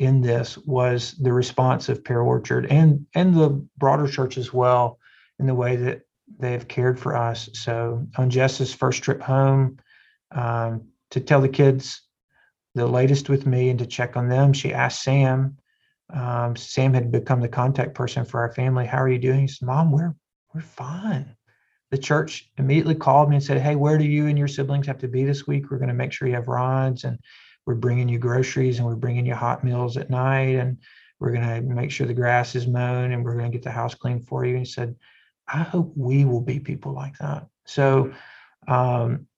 [0.00, 4.98] in this was the response of Pear Orchard and and the broader church as well
[5.38, 6.00] in the way that
[6.38, 7.50] they have cared for us.
[7.52, 9.78] So on Jess's first trip home,
[10.30, 12.00] um, to tell the kids
[12.74, 15.58] the latest with me and to check on them, she asked Sam.
[16.08, 18.86] Um, Sam had become the contact person for our family.
[18.86, 19.40] How are you doing?
[19.40, 20.14] He said, "Mom, we're
[20.54, 21.36] we're fine."
[21.90, 25.00] The church immediately called me and said, "Hey, where do you and your siblings have
[25.00, 25.70] to be this week?
[25.70, 27.18] We're going to make sure you have rides and."
[27.70, 30.76] We're bringing you groceries and we're bringing you hot meals at night and
[31.20, 33.70] we're going to make sure the grass is mown and we're going to get the
[33.70, 34.56] house clean for you.
[34.56, 34.96] And he said,
[35.46, 37.46] I hope we will be people like that.
[37.66, 38.12] So,
[38.66, 39.28] um,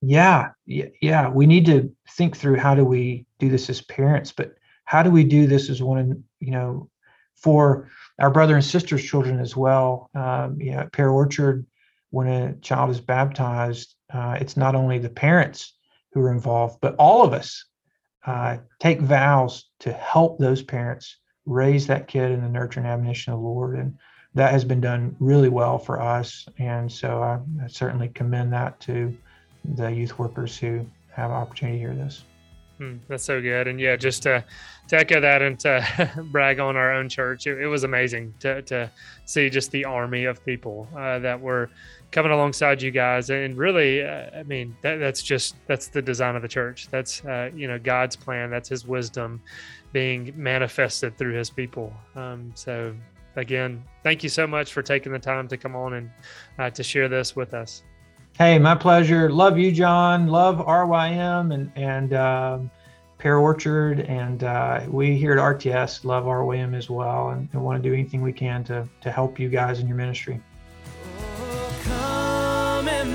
[0.00, 4.56] yeah, yeah, we need to think through how do we do this as parents, but
[4.84, 6.90] how do we do this as one, you know,
[7.36, 7.88] for
[8.18, 10.10] our brother and sister's children as well.
[10.12, 11.66] Um, you know, Pear Orchard,
[12.10, 15.74] when a child is baptized, uh, it's not only the parents
[16.14, 17.64] who are involved, but all of us
[18.24, 23.32] uh, take vows to help those parents raise that kid in the nurture and admonition
[23.32, 23.76] of the Lord.
[23.76, 23.98] And
[24.34, 26.46] that has been done really well for us.
[26.58, 29.14] And so I, I certainly commend that to
[29.64, 32.24] the youth workers who have opportunity to hear this.
[32.78, 33.68] Hmm, that's so good.
[33.68, 34.44] And yeah, just to,
[34.88, 38.62] to echo that and to brag on our own church, it, it, was amazing to,
[38.62, 38.90] to
[39.26, 41.70] see just the army of people uh, that were
[42.14, 43.28] coming alongside you guys.
[43.28, 46.88] And really uh, i mean that, that's just that's the design of the church.
[46.90, 48.50] That's uh, you know god's plan.
[48.50, 49.42] That's his wisdom
[49.92, 51.92] being manifested through his people.
[52.14, 52.94] Um, so
[53.36, 56.10] again thank you so much for taking the time to come on and
[56.58, 57.82] uh, to share this with us.
[58.38, 59.28] Hey my pleasure.
[59.28, 60.28] Love you john.
[60.28, 62.70] Love rym and and um,
[63.18, 64.00] pear orchard.
[64.02, 67.92] And uh, we here at rts love rym as well and, and want to do
[67.92, 70.40] anything we can to to help you guys in your ministry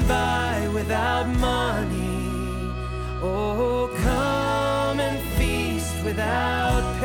[0.10, 2.74] by without money.
[3.22, 6.99] Oh, come and feast without